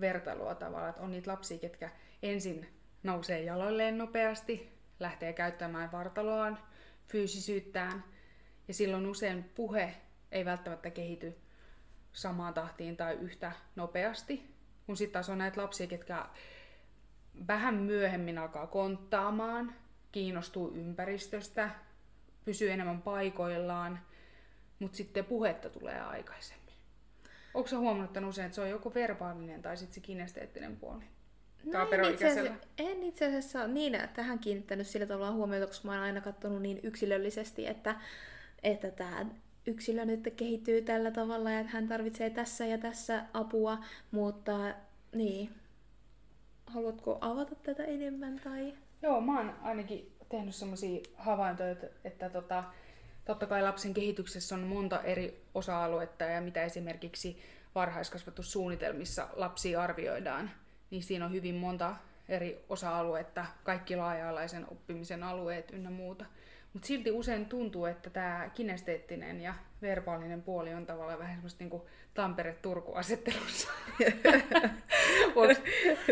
vertailua 0.00 0.54
tavalla, 0.54 0.88
että 0.88 1.02
on 1.02 1.10
niitä 1.10 1.30
lapsia, 1.30 1.58
ketkä 1.58 1.90
ensin 2.22 2.75
nousee 3.02 3.42
jaloilleen 3.42 3.98
nopeasti, 3.98 4.78
lähtee 5.00 5.32
käyttämään 5.32 5.92
vartaloaan, 5.92 6.58
fyysisyyttään, 7.06 8.04
ja 8.68 8.74
silloin 8.74 9.06
usein 9.06 9.44
puhe 9.44 9.94
ei 10.32 10.44
välttämättä 10.44 10.90
kehity 10.90 11.36
samaan 12.12 12.54
tahtiin 12.54 12.96
tai 12.96 13.14
yhtä 13.14 13.52
nopeasti, 13.76 14.54
kun 14.86 14.96
sitten 14.96 15.12
taas 15.12 15.28
on 15.28 15.38
näitä 15.38 15.62
lapsia, 15.62 15.86
ketkä 15.86 16.26
vähän 17.46 17.74
myöhemmin 17.74 18.38
alkaa 18.38 18.66
konttaamaan, 18.66 19.74
kiinnostuu 20.12 20.74
ympäristöstä, 20.74 21.70
pysyy 22.44 22.70
enemmän 22.70 23.02
paikoillaan, 23.02 24.00
mutta 24.78 24.96
sitten 24.96 25.24
puhetta 25.24 25.70
tulee 25.70 26.00
aikaisemmin. 26.00 26.74
Onko 27.54 27.68
huomannut 27.78 28.16
että 28.16 28.26
usein, 28.26 28.46
että 28.46 28.54
se 28.54 28.60
on 28.60 28.70
joko 28.70 28.94
verbaalinen 28.94 29.62
tai 29.62 29.76
sitten 29.76 29.94
se 29.94 30.00
kinesteettinen 30.00 30.76
puoli? 30.76 31.04
No 31.64 31.88
en, 31.92 32.12
itse 32.12 32.28
asiassa, 32.28 32.54
en 32.78 33.02
itse 33.02 33.26
asiassa 33.26 33.66
niin 33.66 33.98
tähän 34.14 34.38
kiinnittänyt 34.38 34.86
sillä 34.86 35.06
tavalla 35.06 35.32
huomiota, 35.32 35.66
koska 35.66 35.88
mä 35.88 35.94
oon 35.94 36.02
aina 36.02 36.20
katsonut 36.20 36.62
niin 36.62 36.80
yksilöllisesti, 36.82 37.66
että, 37.66 37.94
että 38.62 38.90
tämä 38.90 39.26
yksilö 39.66 40.04
nyt 40.04 40.34
kehittyy 40.36 40.82
tällä 40.82 41.10
tavalla 41.10 41.50
ja 41.50 41.60
että 41.60 41.72
hän 41.72 41.88
tarvitsee 41.88 42.30
tässä 42.30 42.66
ja 42.66 42.78
tässä 42.78 43.24
apua, 43.32 43.78
mutta 44.10 44.74
niin, 45.14 45.50
haluatko 46.66 47.18
avata 47.20 47.54
tätä 47.54 47.84
enemmän? 47.84 48.40
Tai? 48.44 48.74
Joo, 49.02 49.20
mä 49.20 49.36
oon 49.36 49.54
ainakin 49.62 50.12
tehnyt 50.28 50.54
sellaisia 50.54 51.00
havaintoja, 51.16 51.70
että, 51.70 51.86
että 52.04 52.30
tota, 52.30 52.64
totta 53.24 53.46
kai 53.46 53.62
lapsen 53.62 53.94
kehityksessä 53.94 54.54
on 54.54 54.60
monta 54.60 55.02
eri 55.02 55.44
osa-aluetta 55.54 56.24
ja 56.24 56.40
mitä 56.40 56.62
esimerkiksi 56.62 57.42
varhaiskasvatussuunnitelmissa 57.74 59.28
lapsi 59.32 59.76
arvioidaan, 59.76 60.50
niin 60.90 61.02
siinä 61.02 61.24
on 61.24 61.32
hyvin 61.32 61.54
monta 61.54 61.96
eri 62.28 62.64
osa-aluetta, 62.68 63.46
kaikki 63.64 63.96
laaja-alaisen 63.96 64.66
oppimisen 64.70 65.22
alueet 65.22 65.70
ynnä 65.70 65.90
muuta. 65.90 66.24
Mutta 66.72 66.86
silti 66.86 67.10
usein 67.10 67.46
tuntuu, 67.46 67.86
että 67.86 68.10
tämä 68.10 68.50
kinesteettinen 68.54 69.40
ja 69.40 69.54
verbaalinen 69.82 70.42
puoli 70.42 70.74
on 70.74 70.86
tavallaan 70.86 71.18
vähän 71.18 71.34
semmoista 71.34 71.64
niinku 71.64 71.88
Tampere-Turku-asettelussa. 72.14 73.68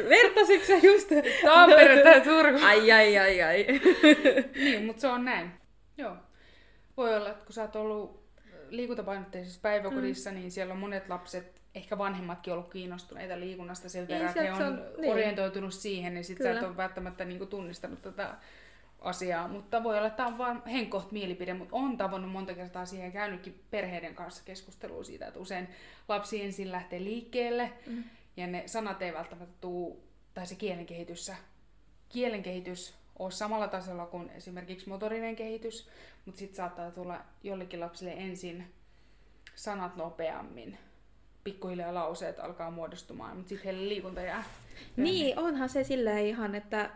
Vertasitko 0.09 0.67
sä 0.67 0.77
just 0.83 1.09
Tampere 1.43 2.03
tai 2.03 2.21
Turku? 2.21 2.59
Ai, 2.65 2.93
ai, 2.93 3.19
ai, 3.19 3.43
ai. 3.43 3.67
niin, 4.65 4.85
mutta 4.85 5.01
se 5.01 5.09
on 5.09 5.25
näin. 5.25 5.51
Joo. 5.99 6.17
Voi 6.97 7.17
olla, 7.17 7.31
että 7.31 7.45
kun 7.45 7.53
sä 7.53 7.63
oot 7.63 7.77
ollut 7.77 8.25
liikuntapainotteisessa 8.69 9.61
päiväkodissa, 9.63 10.31
mm. 10.31 10.37
niin 10.37 10.51
siellä 10.51 10.75
on 10.75 10.81
monet 10.81 11.09
lapset, 11.09 11.63
ehkä 11.75 11.99
vanhemmatkin 11.99 12.53
ollut 12.53 12.71
kiinnostuneita 12.71 13.41
liikunnasta 13.41 13.89
siltä 13.89 14.15
niin, 14.15 14.27
verran, 14.27 14.47
että 14.49 14.57
he 14.57 14.65
on, 14.65 14.73
on 14.73 14.85
niin. 15.01 15.13
orientoitunut 15.13 15.75
siihen, 15.75 16.15
niin 16.15 16.25
sit 16.25 16.39
sä 16.39 16.53
et 16.53 16.63
ole 16.63 16.77
välttämättä 16.77 17.25
niinku 17.25 17.47
tunnistanut 17.47 18.03
tätä 18.03 18.35
asiaa, 19.01 19.49
mutta 19.49 19.83
voi 19.83 19.97
olla, 19.97 20.07
että 20.07 20.17
tämä 20.17 20.29
on 20.29 20.39
vain 20.39 20.63
henkoht 20.67 21.13
mielipide, 21.13 21.55
mutta 21.55 21.77
on 21.77 21.97
tavannut 21.97 22.31
monta 22.31 22.55
kertaa 22.55 22.87
siihen 22.87 23.13
käynytkin 23.13 23.63
perheiden 23.71 24.15
kanssa 24.15 24.43
keskustelua 24.45 25.05
siitä, 25.05 25.27
että 25.27 25.41
usein 25.41 25.69
lapsi 26.09 26.43
ensin 26.43 26.73
lähtee 26.73 27.05
liikkeelle 27.05 27.73
mm. 27.87 28.05
ja 28.37 28.47
ne 28.47 28.63
sanat 28.67 29.03
ei 29.03 29.15
välttämättä 29.15 29.55
tuu, 29.61 30.09
tai 30.35 30.47
se 30.47 30.55
kielenkehitys, 30.55 31.33
kielenkehitys 32.09 32.95
ole 33.19 33.31
samalla 33.31 33.69
tasolla 33.69 34.07
kuin 34.07 34.31
esimerkiksi 34.31 34.89
motorinen 34.89 35.37
kehitys, 35.37 35.89
mutta 36.27 36.39
sitten 36.39 36.57
saattaa 36.57 36.91
tulla 36.91 37.21
jollekin 37.43 37.81
lapsille 37.81 38.13
ensin 38.13 38.75
sanat 39.55 39.97
nopeammin, 39.97 40.79
pikkuhiljaa 41.45 41.95
lauseet 41.95 42.41
alkaa 42.41 42.71
muodostumaan, 42.71 43.37
mutta 43.37 43.49
sitten 43.49 43.65
heille 43.65 43.89
liikunta 43.89 44.21
jää. 44.21 44.45
Niin, 44.97 45.39
onhan 45.39 45.69
se 45.69 45.85
silleen 45.85 46.27
ihan, 46.27 46.55
että 46.55 46.91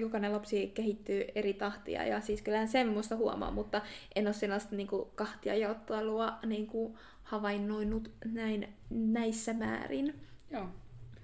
jokainen 0.00 0.32
lapsi 0.32 0.66
kehittyy 0.74 1.24
eri 1.34 1.54
tahtia 1.54 2.06
ja 2.06 2.20
siis 2.20 2.42
kyllä 2.42 2.66
semmoista 2.66 3.16
huomaa, 3.16 3.50
mutta 3.50 3.82
en 4.14 4.26
ole 4.26 4.34
sellaista 4.34 4.76
niin 4.76 4.86
kuin, 4.88 5.08
kahtia 5.14 5.54
jaottelua 5.54 6.38
niin 6.46 6.66
kuin, 6.66 6.98
havainnoinut 7.22 8.10
näin, 8.24 8.68
näissä 8.90 9.52
määrin. 9.52 10.14
Joo. 10.50 10.68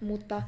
Mutta 0.01 0.43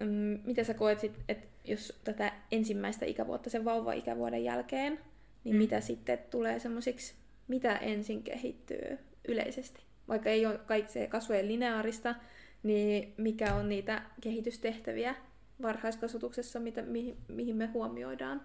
mm, 0.00 0.38
miten 0.44 0.64
sä 0.64 0.74
koet 0.74 1.00
sit, 1.00 1.18
että 1.28 1.46
jos 1.64 2.00
tätä 2.04 2.32
ensimmäistä 2.52 3.06
ikävuotta 3.06 3.50
sen 3.50 3.64
vauva-ikävuoden 3.64 4.44
jälkeen, 4.44 5.00
niin 5.44 5.54
mm. 5.56 5.58
mitä 5.58 5.80
sitten 5.80 6.18
tulee 6.30 6.58
semmoisiksi, 6.58 7.14
mitä 7.48 7.76
ensin 7.76 8.22
kehittyy 8.22 8.98
yleisesti? 9.28 9.89
Vaikka 10.10 10.30
ei 10.30 10.46
ole 10.46 10.58
kaikki 10.58 10.92
se 10.92 11.06
kasvojen 11.06 11.48
lineaarista, 11.48 12.14
niin 12.62 13.14
mikä 13.16 13.54
on 13.54 13.68
niitä 13.68 14.02
kehitystehtäviä, 14.20 15.14
varhaiskasvatuksessa, 15.62 16.60
mitä, 16.60 16.82
mihin, 16.82 17.16
mihin 17.28 17.56
me 17.56 17.66
huomioidaan? 17.66 18.42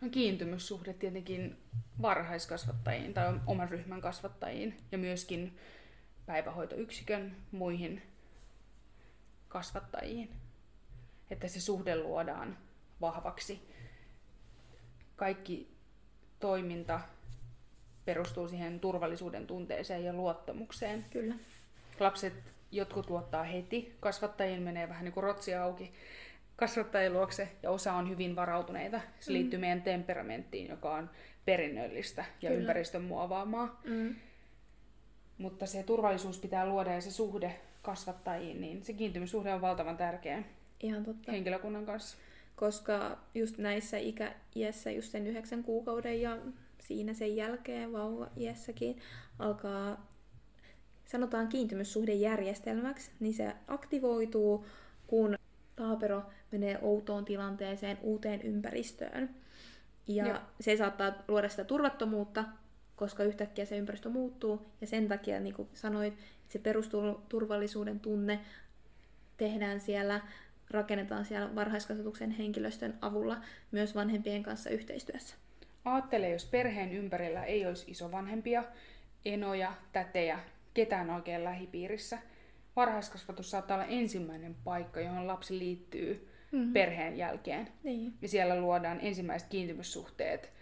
No 0.00 0.08
kiintymyssuhde 0.10 0.92
tietenkin 0.92 1.56
varhaiskasvattajiin 2.02 3.14
tai 3.14 3.40
oman 3.46 3.68
ryhmän 3.68 4.00
kasvattajiin 4.00 4.76
ja 4.92 4.98
myöskin 4.98 5.58
päivähoitoyksikön 6.26 7.36
muihin 7.52 8.02
kasvattajiin. 9.48 10.30
Että 11.30 11.48
se 11.48 11.60
suhde 11.60 11.96
luodaan 11.96 12.58
vahvaksi. 13.00 13.68
Kaikki 15.16 15.76
toiminta 16.40 17.00
perustuu 18.04 18.48
siihen 18.48 18.80
turvallisuuden 18.80 19.46
tunteeseen 19.46 20.04
ja 20.04 20.12
luottamukseen. 20.12 21.04
Kyllä. 21.10 21.34
Lapset 22.00 22.34
jotkut 22.72 23.10
luottaa 23.10 23.42
heti, 23.42 23.96
kasvattajien 24.00 24.62
menee 24.62 24.88
vähän 24.88 25.04
niin 25.04 25.12
kuin 25.12 25.24
rotsi 25.24 25.54
auki 25.54 25.92
kasvattajien 26.60 27.12
luokse 27.12 27.48
ja 27.62 27.70
osa 27.70 27.92
on 27.92 28.10
hyvin 28.10 28.36
varautuneita. 28.36 29.00
Se 29.20 29.30
mm. 29.30 29.34
liittyy 29.34 29.58
meidän 29.58 29.82
temperamenttiin, 29.82 30.68
joka 30.68 30.94
on 30.94 31.10
perinnöllistä 31.44 32.24
ja 32.42 32.48
Kyllä. 32.48 32.60
ympäristön 32.60 33.02
muovaamaa. 33.02 33.80
Mm. 33.84 34.14
Mutta 35.38 35.66
se 35.66 35.82
turvallisuus 35.82 36.38
pitää 36.38 36.66
luoda 36.66 36.92
ja 36.92 37.00
se 37.00 37.10
suhde 37.10 37.60
kasvattajiin, 37.82 38.60
niin 38.60 38.84
se 38.84 38.92
kiintymyssuhde 38.92 39.54
on 39.54 39.60
valtavan 39.60 39.96
tärkeä 39.96 40.42
Ihan 40.80 41.04
totta. 41.04 41.32
henkilökunnan 41.32 41.86
kanssa. 41.86 42.16
Koska 42.56 43.18
just 43.34 43.58
näissä 43.58 43.98
ikä-iässä, 43.98 44.90
just 44.90 45.12
sen 45.12 45.26
yhdeksän 45.26 45.62
kuukauden 45.62 46.22
ja 46.22 46.38
siinä 46.80 47.14
sen 47.14 47.36
jälkeen 47.36 47.92
vauva-iässäkin 47.92 48.98
alkaa 49.38 50.10
sanotaan 51.06 51.48
kiintymyssuhdejärjestelmäksi, 51.48 53.10
niin 53.20 53.34
se 53.34 53.52
aktivoituu, 53.68 54.66
kun 55.06 55.38
taapero 55.76 56.22
menee 56.52 56.78
outoon 56.82 57.24
tilanteeseen, 57.24 57.98
uuteen 58.02 58.42
ympäristöön. 58.42 59.30
Ja 60.06 60.26
Joo. 60.26 60.38
se 60.60 60.76
saattaa 60.76 61.12
luoda 61.28 61.48
sitä 61.48 61.64
turvattomuutta, 61.64 62.44
koska 62.96 63.24
yhtäkkiä 63.24 63.64
se 63.64 63.76
ympäristö 63.76 64.08
muuttuu. 64.08 64.66
Ja 64.80 64.86
sen 64.86 65.08
takia, 65.08 65.40
niin 65.40 65.54
kuin 65.54 65.68
sanoit, 65.74 66.14
se 66.48 66.58
perusturvallisuuden 66.58 68.00
tunne 68.00 68.40
tehdään 69.36 69.80
siellä, 69.80 70.20
rakennetaan 70.70 71.24
siellä 71.24 71.54
varhaiskasvatuksen 71.54 72.30
henkilöstön 72.30 72.98
avulla 73.00 73.40
myös 73.70 73.94
vanhempien 73.94 74.42
kanssa 74.42 74.70
yhteistyössä. 74.70 75.36
Aattele, 75.84 76.28
jos 76.28 76.44
perheen 76.44 76.92
ympärillä 76.92 77.44
ei 77.44 77.66
olisi 77.66 77.90
isovanhempia, 77.90 78.64
enoja, 79.24 79.72
tätejä, 79.92 80.38
ketään 80.74 81.10
oikein 81.10 81.44
lähipiirissä. 81.44 82.18
Varhaiskasvatus 82.76 83.50
saattaa 83.50 83.76
olla 83.76 83.86
ensimmäinen 83.86 84.56
paikka, 84.64 85.00
johon 85.00 85.26
lapsi 85.26 85.58
liittyy 85.58 86.28
mm-hmm. 86.52 86.72
perheen 86.72 87.16
jälkeen. 87.16 87.68
Niin. 87.82 88.14
Ja 88.22 88.28
siellä 88.28 88.60
luodaan 88.60 88.98
ensimmäiset 89.02 89.48
kiintymyssuhteet 89.48 90.52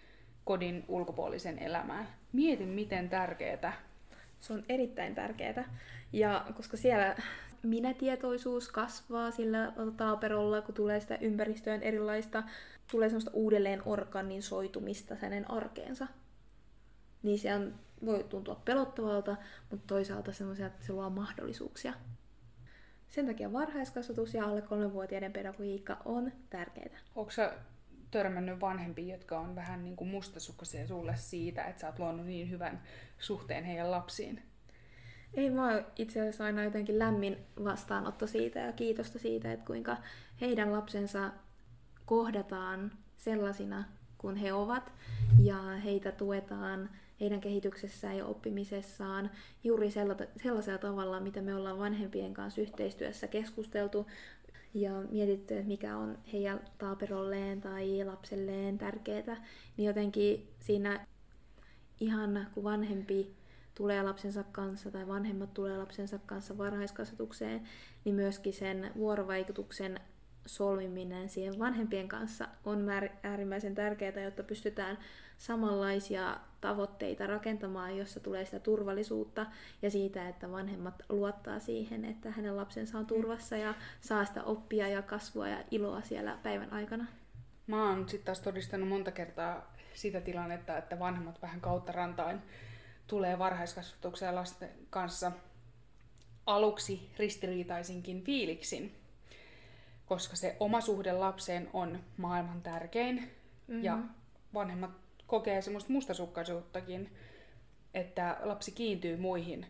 kodin 0.44 0.84
ulkopuolisen 0.88 1.58
elämään. 1.58 2.08
Mietin, 2.32 2.68
miten 2.68 3.08
tärkeää. 3.08 3.72
Se 4.40 4.52
on 4.52 4.64
erittäin 4.68 5.14
tärkeää. 5.14 5.74
Ja 6.12 6.46
koska 6.56 6.76
siellä 6.76 7.16
minätietoisuus 7.62 8.68
kasvaa 8.68 9.30
sillä 9.30 9.72
taaperolla, 9.96 10.62
kun 10.62 10.74
tulee 10.74 11.00
sitä 11.00 11.18
ympäristöön 11.20 11.82
erilaista, 11.82 12.42
tulee 12.90 13.08
semmoista 13.08 13.30
uudelleen 13.34 13.82
organisoitumista 13.84 15.14
hänen 15.14 15.50
arkeensa. 15.50 16.06
Niin 17.22 17.38
se 17.38 17.54
on, 17.54 17.74
voi 18.04 18.24
tuntua 18.28 18.62
pelottavalta, 18.64 19.36
mutta 19.70 19.86
toisaalta 19.86 20.32
semmoisia, 20.32 20.66
että 20.66 20.86
se 20.86 20.92
luo 20.92 21.10
mahdollisuuksia. 21.10 21.94
Sen 23.08 23.26
takia 23.26 23.52
varhaiskasvatus 23.52 24.34
ja 24.34 24.44
alle 24.44 24.62
kolmenvuotiaiden 24.62 25.32
pedagogiikka 25.32 25.96
on 26.04 26.32
tärkeää. 26.50 26.98
Onko 27.14 27.30
sä 27.30 27.54
törmännyt 28.10 28.60
vanhempia, 28.60 29.14
jotka 29.14 29.40
on 29.40 29.54
vähän 29.54 29.84
niin 29.84 29.96
kuin 29.96 30.10
mustasukkaisia 30.10 30.86
sulle 30.86 31.16
siitä, 31.16 31.64
että 31.64 31.80
sä 31.80 31.86
oot 31.86 31.98
luonut 31.98 32.26
niin 32.26 32.50
hyvän 32.50 32.82
suhteen 33.18 33.64
heidän 33.64 33.90
lapsiin? 33.90 34.42
Ei 35.34 35.50
mä 35.50 35.82
itse 35.96 36.20
asiassa 36.20 36.44
aina 36.44 36.64
jotenkin 36.64 36.98
lämmin 36.98 37.38
vastaanotto 37.64 38.26
siitä 38.26 38.58
ja 38.58 38.72
kiitosta 38.72 39.18
siitä, 39.18 39.52
että 39.52 39.66
kuinka 39.66 39.96
heidän 40.40 40.72
lapsensa 40.72 41.30
kohdataan 42.06 42.92
sellaisina 43.16 43.84
kuin 44.18 44.36
he 44.36 44.52
ovat 44.52 44.92
ja 45.42 45.62
heitä 45.62 46.12
tuetaan 46.12 46.90
heidän 47.20 47.40
kehityksessään 47.40 48.16
ja 48.16 48.26
oppimisessaan 48.26 49.30
juuri 49.64 49.90
sellaisella 50.42 50.78
tavalla, 50.78 51.20
mitä 51.20 51.42
me 51.42 51.54
ollaan 51.54 51.78
vanhempien 51.78 52.34
kanssa 52.34 52.60
yhteistyössä 52.60 53.26
keskusteltu 53.26 54.06
ja 54.74 54.92
mietitty, 55.10 55.54
että 55.54 55.68
mikä 55.68 55.96
on 55.96 56.18
heidän 56.32 56.60
taaperolleen 56.78 57.60
tai 57.60 58.04
lapselleen 58.04 58.78
tärkeää, 58.78 59.44
niin 59.76 59.86
jotenkin 59.86 60.48
siinä 60.60 61.06
ihan 62.00 62.46
kun 62.54 62.64
vanhempi 62.64 63.37
tulee 63.78 64.02
lapsensa 64.02 64.44
kanssa 64.52 64.90
tai 64.90 65.08
vanhemmat 65.08 65.54
tulee 65.54 65.78
lapsensa 65.78 66.18
kanssa 66.26 66.58
varhaiskasvatukseen, 66.58 67.62
niin 68.04 68.14
myöskin 68.14 68.52
sen 68.52 68.90
vuorovaikutuksen 68.96 70.00
solmiminen 70.46 71.28
siihen 71.28 71.58
vanhempien 71.58 72.08
kanssa 72.08 72.48
on 72.64 72.86
äärimmäisen 73.22 73.74
tärkeää, 73.74 74.20
jotta 74.20 74.42
pystytään 74.42 74.98
samanlaisia 75.36 76.36
tavoitteita 76.60 77.26
rakentamaan, 77.26 77.96
jossa 77.96 78.20
tulee 78.20 78.44
sitä 78.44 78.58
turvallisuutta 78.58 79.46
ja 79.82 79.90
siitä, 79.90 80.28
että 80.28 80.50
vanhemmat 80.50 81.02
luottaa 81.08 81.58
siihen, 81.58 82.04
että 82.04 82.30
hänen 82.30 82.56
lapsensa 82.56 82.98
on 82.98 83.06
turvassa 83.06 83.56
ja 83.56 83.74
saa 84.00 84.24
sitä 84.24 84.44
oppia 84.44 84.88
ja 84.88 85.02
kasvua 85.02 85.48
ja 85.48 85.64
iloa 85.70 86.00
siellä 86.02 86.38
päivän 86.42 86.72
aikana. 86.72 87.06
Mä 87.66 87.88
oon 87.88 88.08
sitten 88.08 88.26
taas 88.26 88.40
todistanut 88.40 88.88
monta 88.88 89.10
kertaa 89.10 89.74
sitä 89.94 90.20
tilannetta, 90.20 90.78
että 90.78 90.98
vanhemmat 90.98 91.42
vähän 91.42 91.60
kautta 91.60 91.92
rantain 91.92 92.42
tulee 93.08 93.38
varhaiskasvatukseen 93.38 94.34
lasten 94.34 94.70
kanssa 94.90 95.32
aluksi 96.46 97.10
ristiriitaisinkin 97.18 98.24
fiiliksin, 98.24 98.96
koska 100.06 100.36
se 100.36 100.56
oma 100.60 100.80
suhde 100.80 101.12
lapseen 101.12 101.70
on 101.72 102.00
maailman 102.16 102.62
tärkein 102.62 103.16
mm-hmm. 103.16 103.84
ja 103.84 103.98
vanhemmat 104.54 104.90
kokee 105.26 105.62
semmoista 105.62 105.92
mustasukkaisuuttakin, 105.92 107.10
että 107.94 108.36
lapsi 108.42 108.72
kiintyy 108.72 109.16
muihin 109.16 109.66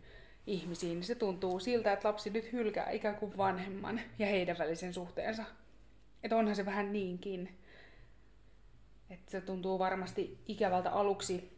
ihmisiin. 0.47 1.05
Se 1.05 1.15
tuntuu 1.15 1.61
siltä, 1.61 1.93
että 1.93 2.09
lapsi 2.09 2.31
nyt 2.31 2.53
hylkää 2.53 2.91
ikään 2.91 3.17
kuin 3.17 3.37
vanhemman 3.37 4.01
ja 4.19 4.27
heidän 4.27 4.59
välisen 4.59 4.95
suhteensa. 4.95 5.45
Että 6.23 6.37
onhan 6.37 6.57
se 6.57 6.67
vähän 6.67 6.93
niinkin. 6.93 7.59
Että 9.11 9.31
se 9.31 9.41
tuntuu 9.41 9.79
varmasti 9.79 10.39
ikävältä 10.47 10.91
aluksi 10.91 11.58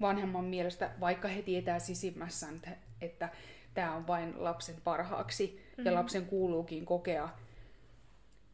vanhemman 0.00 0.44
mielestä, 0.44 0.90
vaikka 1.00 1.28
he 1.28 1.42
tietää 1.42 1.78
sisimmässään, 1.78 2.54
että, 2.54 2.70
että 3.00 3.28
tämä 3.74 3.94
on 3.94 4.06
vain 4.06 4.34
lapsen 4.44 4.76
parhaaksi 4.84 5.46
mm-hmm. 5.46 5.86
ja 5.86 5.94
lapsen 5.94 6.26
kuuluukin 6.26 6.86
kokea 6.86 7.28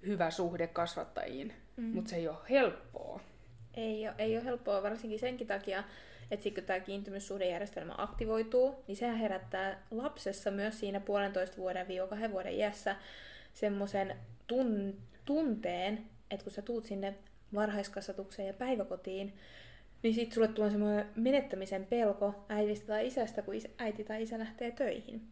hyvä 0.06 0.30
suhde 0.30 0.66
kasvattajiin. 0.66 1.48
Mm-hmm. 1.48 1.94
Mutta 1.94 2.10
se 2.10 2.16
ei 2.16 2.28
ole 2.28 2.38
helppoa. 2.50 3.20
Ei 3.74 4.08
ole, 4.08 4.14
ei 4.18 4.36
ole 4.36 4.44
helppoa 4.44 4.82
varsinkin 4.82 5.18
senkin 5.18 5.46
takia, 5.46 5.84
että 6.30 6.42
sitten 6.44 6.62
kun 6.62 6.66
tämä 6.66 6.80
kiintymyssuhdejärjestelmä 6.80 7.94
aktivoituu, 7.98 8.84
niin 8.86 8.96
sehän 8.96 9.16
herättää 9.16 9.82
lapsessa 9.90 10.50
myös 10.50 10.80
siinä 10.80 11.00
puolentoista 11.00 11.56
vuoden 11.56 11.88
viiva 11.88 12.06
kahden 12.06 12.32
vuoden 12.32 12.54
iässä 12.54 12.96
semmoisen 13.52 14.16
tun, 14.46 14.96
tunteen, 15.24 16.04
että 16.30 16.44
kun 16.44 16.52
sä 16.52 16.62
tuut 16.62 16.84
sinne 16.84 17.14
varhaiskasvatukseen 17.54 18.48
ja 18.48 18.54
päiväkotiin, 18.54 19.32
niin 20.02 20.14
sitten 20.14 20.34
sulle 20.34 20.48
tulee 20.48 20.70
semmoinen 20.70 21.06
menettämisen 21.16 21.86
pelko 21.86 22.44
äidistä 22.48 22.86
tai 22.86 23.06
isästä, 23.06 23.42
kun 23.42 23.54
äiti 23.78 24.04
tai 24.04 24.22
isä 24.22 24.38
lähtee 24.38 24.70
töihin. 24.70 25.28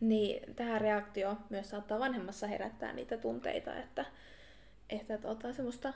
Niin 0.00 0.54
tämä 0.54 0.78
reaktio 0.78 1.36
myös 1.50 1.70
saattaa 1.70 1.98
vanhemmassa 1.98 2.46
herättää 2.46 2.92
niitä 2.92 3.18
tunteita, 3.18 3.76
että, 3.76 4.04
että 4.90 5.18
tota, 5.18 5.52
semmoista 5.52 5.92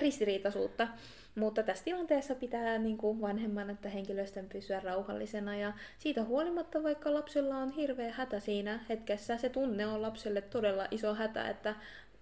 ristiriitaisuutta. 0.00 0.88
Mutta 1.34 1.62
tässä 1.62 1.84
tilanteessa 1.84 2.34
pitää 2.34 2.78
niin 2.78 2.98
kuin 2.98 3.20
vanhemman 3.20 3.70
että 3.70 3.88
henkilöstön 3.88 4.48
pysyä 4.48 4.80
rauhallisena 4.80 5.56
ja 5.56 5.72
siitä 5.98 6.24
huolimatta, 6.24 6.82
vaikka 6.82 7.14
lapsella 7.14 7.56
on 7.56 7.70
hirveä 7.70 8.12
hätä 8.12 8.40
siinä 8.40 8.84
hetkessä, 8.88 9.36
se 9.36 9.48
tunne 9.48 9.86
on 9.86 10.02
lapselle 10.02 10.40
todella 10.40 10.88
iso 10.90 11.14
hätä, 11.14 11.48
että 11.48 11.74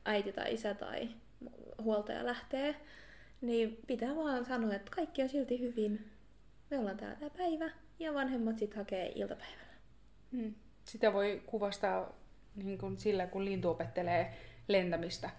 äiti 0.04 0.32
tai 0.32 0.54
isä 0.54 0.74
tai 0.74 1.08
huoltaja 1.82 2.26
lähtee, 2.26 2.76
niin 3.40 3.78
pitää 3.86 4.16
vaan 4.16 4.44
sanoa, 4.44 4.74
että 4.74 4.90
kaikki 4.94 5.22
on 5.22 5.28
silti 5.28 5.60
hyvin. 5.60 6.10
Me 6.70 6.78
ollaan 6.78 6.96
täällä 6.96 7.16
tämä 7.16 7.30
päivä 7.30 7.70
ja 7.98 8.14
vanhemmat 8.14 8.58
sitten 8.58 8.78
hakee 8.78 9.12
iltapäivällä. 9.14 9.74
Hmm. 10.32 10.54
Sitä 10.84 11.12
voi 11.12 11.42
kuvastaa 11.46 12.12
niin 12.56 12.78
kuin 12.78 12.98
sillä, 12.98 13.26
kun 13.26 13.44
lintu 13.44 13.68
opettelee 13.68 14.34
lentämistä 14.68 15.30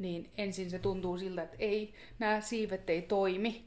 niin 0.00 0.30
ensin 0.38 0.70
se 0.70 0.78
tuntuu 0.78 1.18
siltä, 1.18 1.42
että 1.42 1.56
ei, 1.58 1.94
nämä 2.18 2.40
siivet 2.40 2.90
ei 2.90 3.02
toimi, 3.02 3.64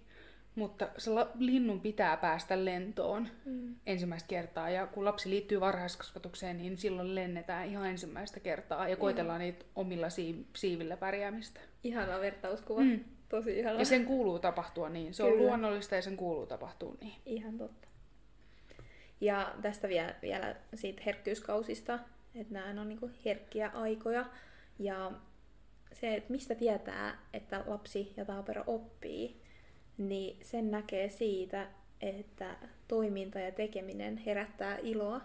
mutta 0.55 0.89
se 0.97 1.11
linnun 1.39 1.81
pitää 1.81 2.17
päästä 2.17 2.65
lentoon 2.65 3.27
mm. 3.45 3.75
ensimmäistä 3.85 4.27
kertaa. 4.27 4.69
Ja 4.69 4.87
kun 4.87 5.05
lapsi 5.05 5.29
liittyy 5.29 5.59
varhaiskasvatukseen, 5.59 6.57
niin 6.57 6.77
silloin 6.77 7.15
lennetään 7.15 7.67
ihan 7.67 7.89
ensimmäistä 7.89 8.39
kertaa 8.39 8.89
ja 8.89 8.95
koitellaan 8.95 9.41
mm. 9.41 9.43
niitä 9.43 9.65
omilla 9.75 10.07
siivillä 10.55 10.97
pärjäämistä. 10.97 11.59
Ihana 11.83 12.19
vertauskuva. 12.19 12.81
Mm. 12.81 12.99
Tosi 13.33 13.59
ihana. 13.59 13.79
Ja 13.79 13.85
sen 13.85 14.05
kuuluu 14.05 14.39
tapahtua 14.39 14.89
niin. 14.89 15.13
Se 15.13 15.23
Kyllä. 15.23 15.35
on 15.35 15.39
luonnollista 15.39 15.95
ja 15.95 16.01
sen 16.01 16.17
kuuluu 16.17 16.45
tapahtua 16.45 16.95
niin. 17.01 17.13
Ihan 17.25 17.57
totta. 17.57 17.87
Ja 19.21 19.55
tästä 19.61 19.87
vielä, 19.87 20.15
vielä 20.21 20.55
siitä 20.73 21.01
herkkyyskausista, 21.05 21.99
että 22.35 22.53
nämä 22.53 22.81
on 22.81 22.89
niinku 22.89 23.09
herkkiä 23.25 23.71
aikoja. 23.73 24.25
Ja 24.79 25.11
se, 25.93 26.15
että 26.15 26.31
mistä 26.31 26.55
tietää, 26.55 27.17
että 27.33 27.63
lapsi 27.67 28.13
ja 28.17 28.25
taapero 28.25 28.63
oppii, 28.67 29.41
niin 29.97 30.45
sen 30.45 30.71
näkee 30.71 31.09
siitä, 31.09 31.67
että 32.01 32.55
toiminta 32.87 33.39
ja 33.39 33.51
tekeminen 33.51 34.17
herättää 34.17 34.77
iloa 34.77 35.21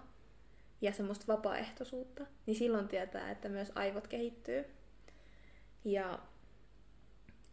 ja 0.80 0.92
semmoista 0.92 1.32
vapaaehtoisuutta, 1.32 2.26
niin 2.46 2.56
silloin 2.56 2.88
tietää, 2.88 3.30
että 3.30 3.48
myös 3.48 3.72
aivot 3.74 4.06
kehittyy. 4.06 4.64
Ja 5.84 6.18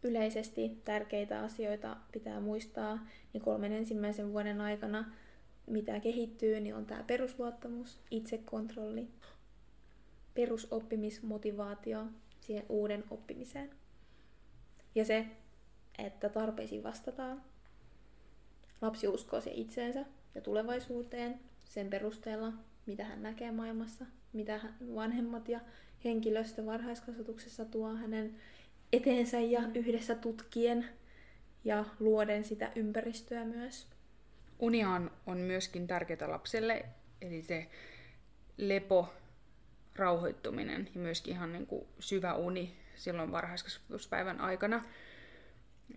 yleisesti 0.02 0.80
tärkeitä 0.84 1.40
asioita 1.40 1.96
pitää 2.12 2.40
muistaa, 2.40 3.06
niin 3.32 3.42
kolmen 3.42 3.72
ensimmäisen 3.72 4.32
vuoden 4.32 4.60
aikana, 4.60 5.12
mitä 5.66 6.00
kehittyy, 6.00 6.60
niin 6.60 6.74
on 6.74 6.86
tämä 6.86 7.02
perusluottamus, 7.02 8.00
itsekontrolli, 8.10 9.08
perusoppimismotivaatio 10.34 12.06
siihen 12.40 12.66
uuden 12.68 13.04
oppimiseen. 13.10 13.70
Ja 14.94 15.04
se, 15.04 15.26
että 15.98 16.28
tarpeisiin 16.28 16.82
vastataan. 16.82 17.42
Lapsi 18.80 19.08
uskoo 19.08 19.40
se 19.40 19.50
itseensä 19.54 20.04
ja 20.34 20.40
tulevaisuuteen 20.40 21.40
sen 21.64 21.90
perusteella, 21.90 22.52
mitä 22.86 23.04
hän 23.04 23.22
näkee 23.22 23.52
maailmassa, 23.52 24.06
mitä 24.32 24.60
vanhemmat 24.94 25.48
ja 25.48 25.60
henkilöstö 26.04 26.66
varhaiskasvatuksessa 26.66 27.64
tuo 27.64 27.94
hänen 27.94 28.36
eteensä 28.92 29.40
ja 29.40 29.60
yhdessä 29.74 30.14
tutkien 30.14 30.88
ja 31.64 31.84
luoden 32.00 32.44
sitä 32.44 32.72
ympäristöä 32.74 33.44
myös. 33.44 33.86
Uniaan 34.58 35.10
on 35.26 35.38
myöskin 35.38 35.86
tärkeää 35.86 36.30
lapselle, 36.30 36.84
eli 37.22 37.42
se 37.42 37.66
lepo 38.56 39.14
rauhoittuminen 39.96 40.88
ja 40.94 41.00
myöskin 41.00 41.34
ihan 41.34 41.52
niin 41.52 41.66
kuin 41.66 41.86
syvä 41.98 42.34
uni 42.34 42.76
silloin 42.94 43.32
varhaiskasvatuspäivän 43.32 44.40
aikana. 44.40 44.84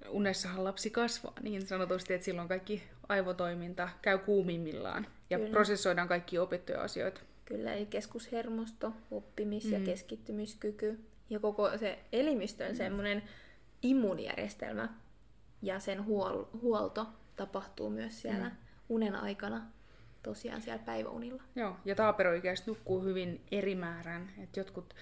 Unessahan 0.09 0.63
lapsi 0.63 0.89
kasvaa 0.89 1.33
niin 1.41 1.67
sanotusti, 1.67 2.13
että 2.13 2.25
silloin 2.25 2.47
kaikki 2.47 2.83
aivotoiminta 3.09 3.89
käy 4.01 4.17
kuumimmillaan 4.17 5.07
ja 5.29 5.37
Kyllä. 5.37 5.51
prosessoidaan 5.51 6.07
kaikki 6.07 6.37
opittuja 6.37 6.81
asioita. 6.81 7.21
Kyllä, 7.45 7.73
eli 7.73 7.85
keskushermosto, 7.85 8.93
oppimis- 9.11 9.65
mm. 9.65 9.73
ja 9.73 9.79
keskittymiskyky 9.79 10.99
ja 11.29 11.39
koko 11.39 11.77
se 11.77 11.99
elimistön 12.11 12.71
mm. 12.71 12.77
semmoinen 12.77 13.23
immuunijärjestelmä 13.81 14.89
ja 15.61 15.79
sen 15.79 15.99
huol- 15.99 16.59
huolto 16.61 17.07
tapahtuu 17.35 17.89
myös 17.89 18.21
siellä 18.21 18.49
mm. 18.49 18.55
unen 18.89 19.15
aikana 19.15 19.61
tosiaan 20.23 20.61
siellä 20.61 20.83
päiväunilla. 20.83 21.43
Joo, 21.55 21.75
ja 21.85 21.95
taaperoikäiset 21.95 22.67
nukkuu 22.67 23.03
hyvin 23.03 23.41
eri 23.51 23.75
määrän. 23.75 24.29
että 24.43 24.59
jotkut 24.59 24.95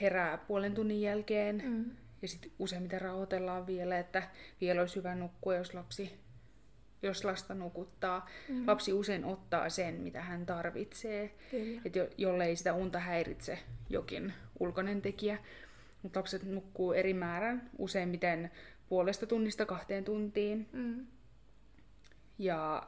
herää 0.00 0.38
puolen 0.38 0.74
tunnin 0.74 1.00
jälkeen 1.00 1.62
mm. 1.64 1.84
ja 2.22 2.28
sitten 2.28 2.50
useimmiten 2.58 3.00
rauhoitellaan 3.00 3.66
vielä, 3.66 3.98
että 3.98 4.22
vielä 4.60 4.80
olisi 4.80 4.96
hyvä 4.96 5.14
nukkua, 5.14 5.54
jos 5.54 5.74
lapsi 5.74 6.25
jos 7.02 7.24
lasta 7.24 7.54
nukuttaa. 7.54 8.28
Mm. 8.48 8.66
Lapsi 8.66 8.92
usein 8.92 9.24
ottaa 9.24 9.68
sen, 9.68 9.94
mitä 9.94 10.22
hän 10.22 10.46
tarvitsee, 10.46 11.34
että 11.84 11.98
jo, 11.98 12.08
jollei 12.16 12.56
sitä 12.56 12.74
unta 12.74 12.98
häiritse 12.98 13.58
jokin 13.90 14.32
ulkoinen 14.60 15.02
tekijä. 15.02 15.38
Mutta 16.02 16.18
lapset 16.20 16.42
nukkuu 16.42 16.92
eri 16.92 17.14
määrän, 17.14 17.70
useimmiten 17.78 18.50
puolesta 18.88 19.26
tunnista 19.26 19.66
kahteen 19.66 20.04
tuntiin. 20.04 20.68
Mm. 20.72 21.06
Ja 22.38 22.86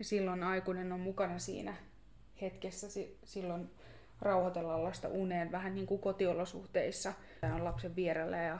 silloin 0.00 0.42
aikuinen 0.42 0.92
on 0.92 1.00
mukana 1.00 1.38
siinä 1.38 1.74
hetkessä, 2.40 2.86
silloin 3.24 3.70
rauhoitella 4.20 4.84
lasta 4.84 5.08
uneen 5.08 5.52
vähän 5.52 5.74
niin 5.74 5.86
kuin 5.86 6.00
kotiolosuhteissa. 6.00 7.12
Tämä 7.40 7.54
on 7.54 7.64
lapsen 7.64 7.96
vierellä 7.96 8.36
ja 8.36 8.58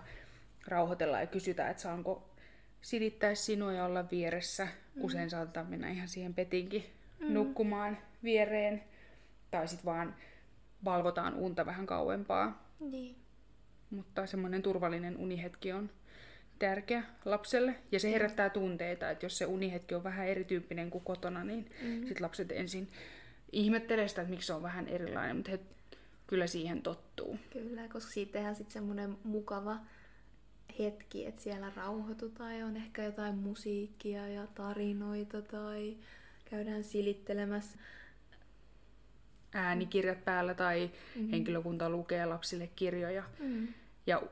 rauhoitella 0.69 1.21
ja 1.21 1.27
kysytä, 1.27 1.71
että 1.71 1.83
saanko 1.83 2.32
silittää 2.83 3.35
sinua 3.35 3.73
ja 3.73 3.85
olla 3.85 4.11
vieressä. 4.11 4.65
Mm. 4.65 5.05
Usein 5.05 5.31
saattaa 5.31 5.65
mennä 5.65 5.91
ihan 5.91 6.09
siihen 6.09 6.35
petinkin 6.35 6.85
mm. 7.19 7.35
nukkumaan 7.35 7.99
viereen. 8.23 8.83
Tai 9.51 9.69
sitten 9.69 9.85
vaan 9.85 10.15
valvotaan 10.85 11.35
unta 11.35 11.67
vähän 11.67 11.87
kauempaa. 11.87 12.75
Niin. 12.81 13.17
Mutta 13.91 14.27
semmoinen 14.27 14.63
turvallinen 14.63 15.17
unihetki 15.17 15.73
on 15.73 15.91
tärkeä 16.59 17.03
lapselle. 17.25 17.75
Ja 17.93 18.01
se 18.01 18.13
herättää 18.13 18.51
tunteita, 18.51 19.11
että 19.11 19.27
jos 19.27 19.39
se 19.39 19.47
unihetki 19.47 19.95
on 19.95 20.05
vähän 20.05 20.29
erityyppinen 20.29 20.91
kuin 20.91 21.05
kotona, 21.05 21.45
niin 21.45 21.71
mm. 21.83 22.07
sit 22.07 22.21
lapset 22.21 22.53
ensin 22.53 22.89
ihmettelee 23.53 24.09
sitä, 24.09 24.23
että 24.23 24.31
miksi 24.31 24.47
se 24.47 24.53
on 24.53 24.63
vähän 24.63 24.89
erilainen, 24.89 25.37
mutta 25.37 25.51
he 25.51 25.61
kyllä 26.27 26.47
siihen 26.47 26.83
tottuu. 26.83 27.39
Kyllä, 27.51 27.89
koska 27.89 28.13
siitä 28.13 28.33
tehdään 28.33 28.55
sitten 28.55 28.73
semmoinen 28.73 29.17
mukava 29.25 29.77
hetki, 30.79 31.27
että 31.27 31.43
siellä 31.43 31.73
rauhoitutaan 31.77 32.59
ja 32.59 32.67
on 32.67 32.77
ehkä 32.77 33.05
jotain 33.05 33.35
musiikkia 33.35 34.29
ja 34.29 34.47
tarinoita 34.47 35.43
tai 35.43 35.97
käydään 36.45 36.85
silittelemässä 36.85 37.79
äänikirjat 39.55 40.25
päällä 40.25 40.55
tai 40.55 40.91
mm-hmm. 41.15 41.31
henkilökunta 41.31 41.91
lukee 41.91 42.27
lapsille 42.27 42.71
kirjoja. 42.77 43.25
Mm-hmm. 43.39 43.69
Ja 44.07 44.23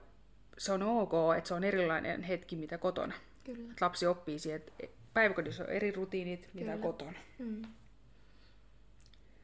se 0.59 0.73
on 0.73 0.83
ok, 0.83 1.13
että 1.39 1.49
se 1.49 1.55
on 1.55 1.65
erilainen 1.65 2.23
hetki 2.23 2.57
mitä 2.57 2.79
kotona. 2.79 3.15
Kyllä. 3.45 3.75
Lapsi 3.81 4.07
oppii 4.07 4.39
siihen, 4.39 4.61
että 4.61 4.87
päiväkodissa 5.15 5.65
on 5.65 5.71
eri 5.71 5.91
rutiinit 5.93 6.49
Kyllä. 6.53 6.73
mitä 6.73 6.83
kotona. 6.83 7.19
Mm. 7.39 7.63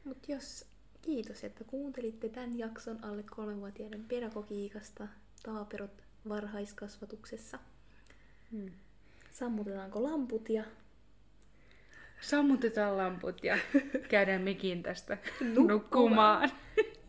Mut 0.03 0.29
jos 0.29 0.65
kiitos, 1.01 1.43
että 1.43 1.63
kuuntelitte 1.63 2.29
tämän 2.29 2.57
jakson 2.57 3.03
alle 3.03 3.23
kolmevuotiaiden 3.23 4.03
pedagogiikasta 4.03 5.07
taaperot 5.43 6.06
varhaiskasvatuksessa. 6.29 7.59
Hmm. 8.51 8.71
Sammutetaanko 9.31 10.03
lamput 10.03 10.49
ja... 10.49 10.63
Sammutetaan 12.21 12.97
lamput 12.97 13.43
ja 13.43 13.57
käydään 14.09 14.41
mekin 14.41 14.83
tästä 14.83 15.17
nukkumaan. 15.41 16.51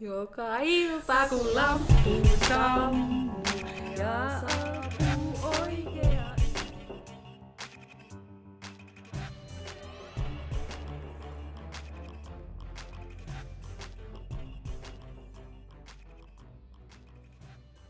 Joka 0.00 0.58
ilta 0.58 1.28
kun 1.28 1.54
lamput 1.54 2.48
sammuu. 2.48 3.42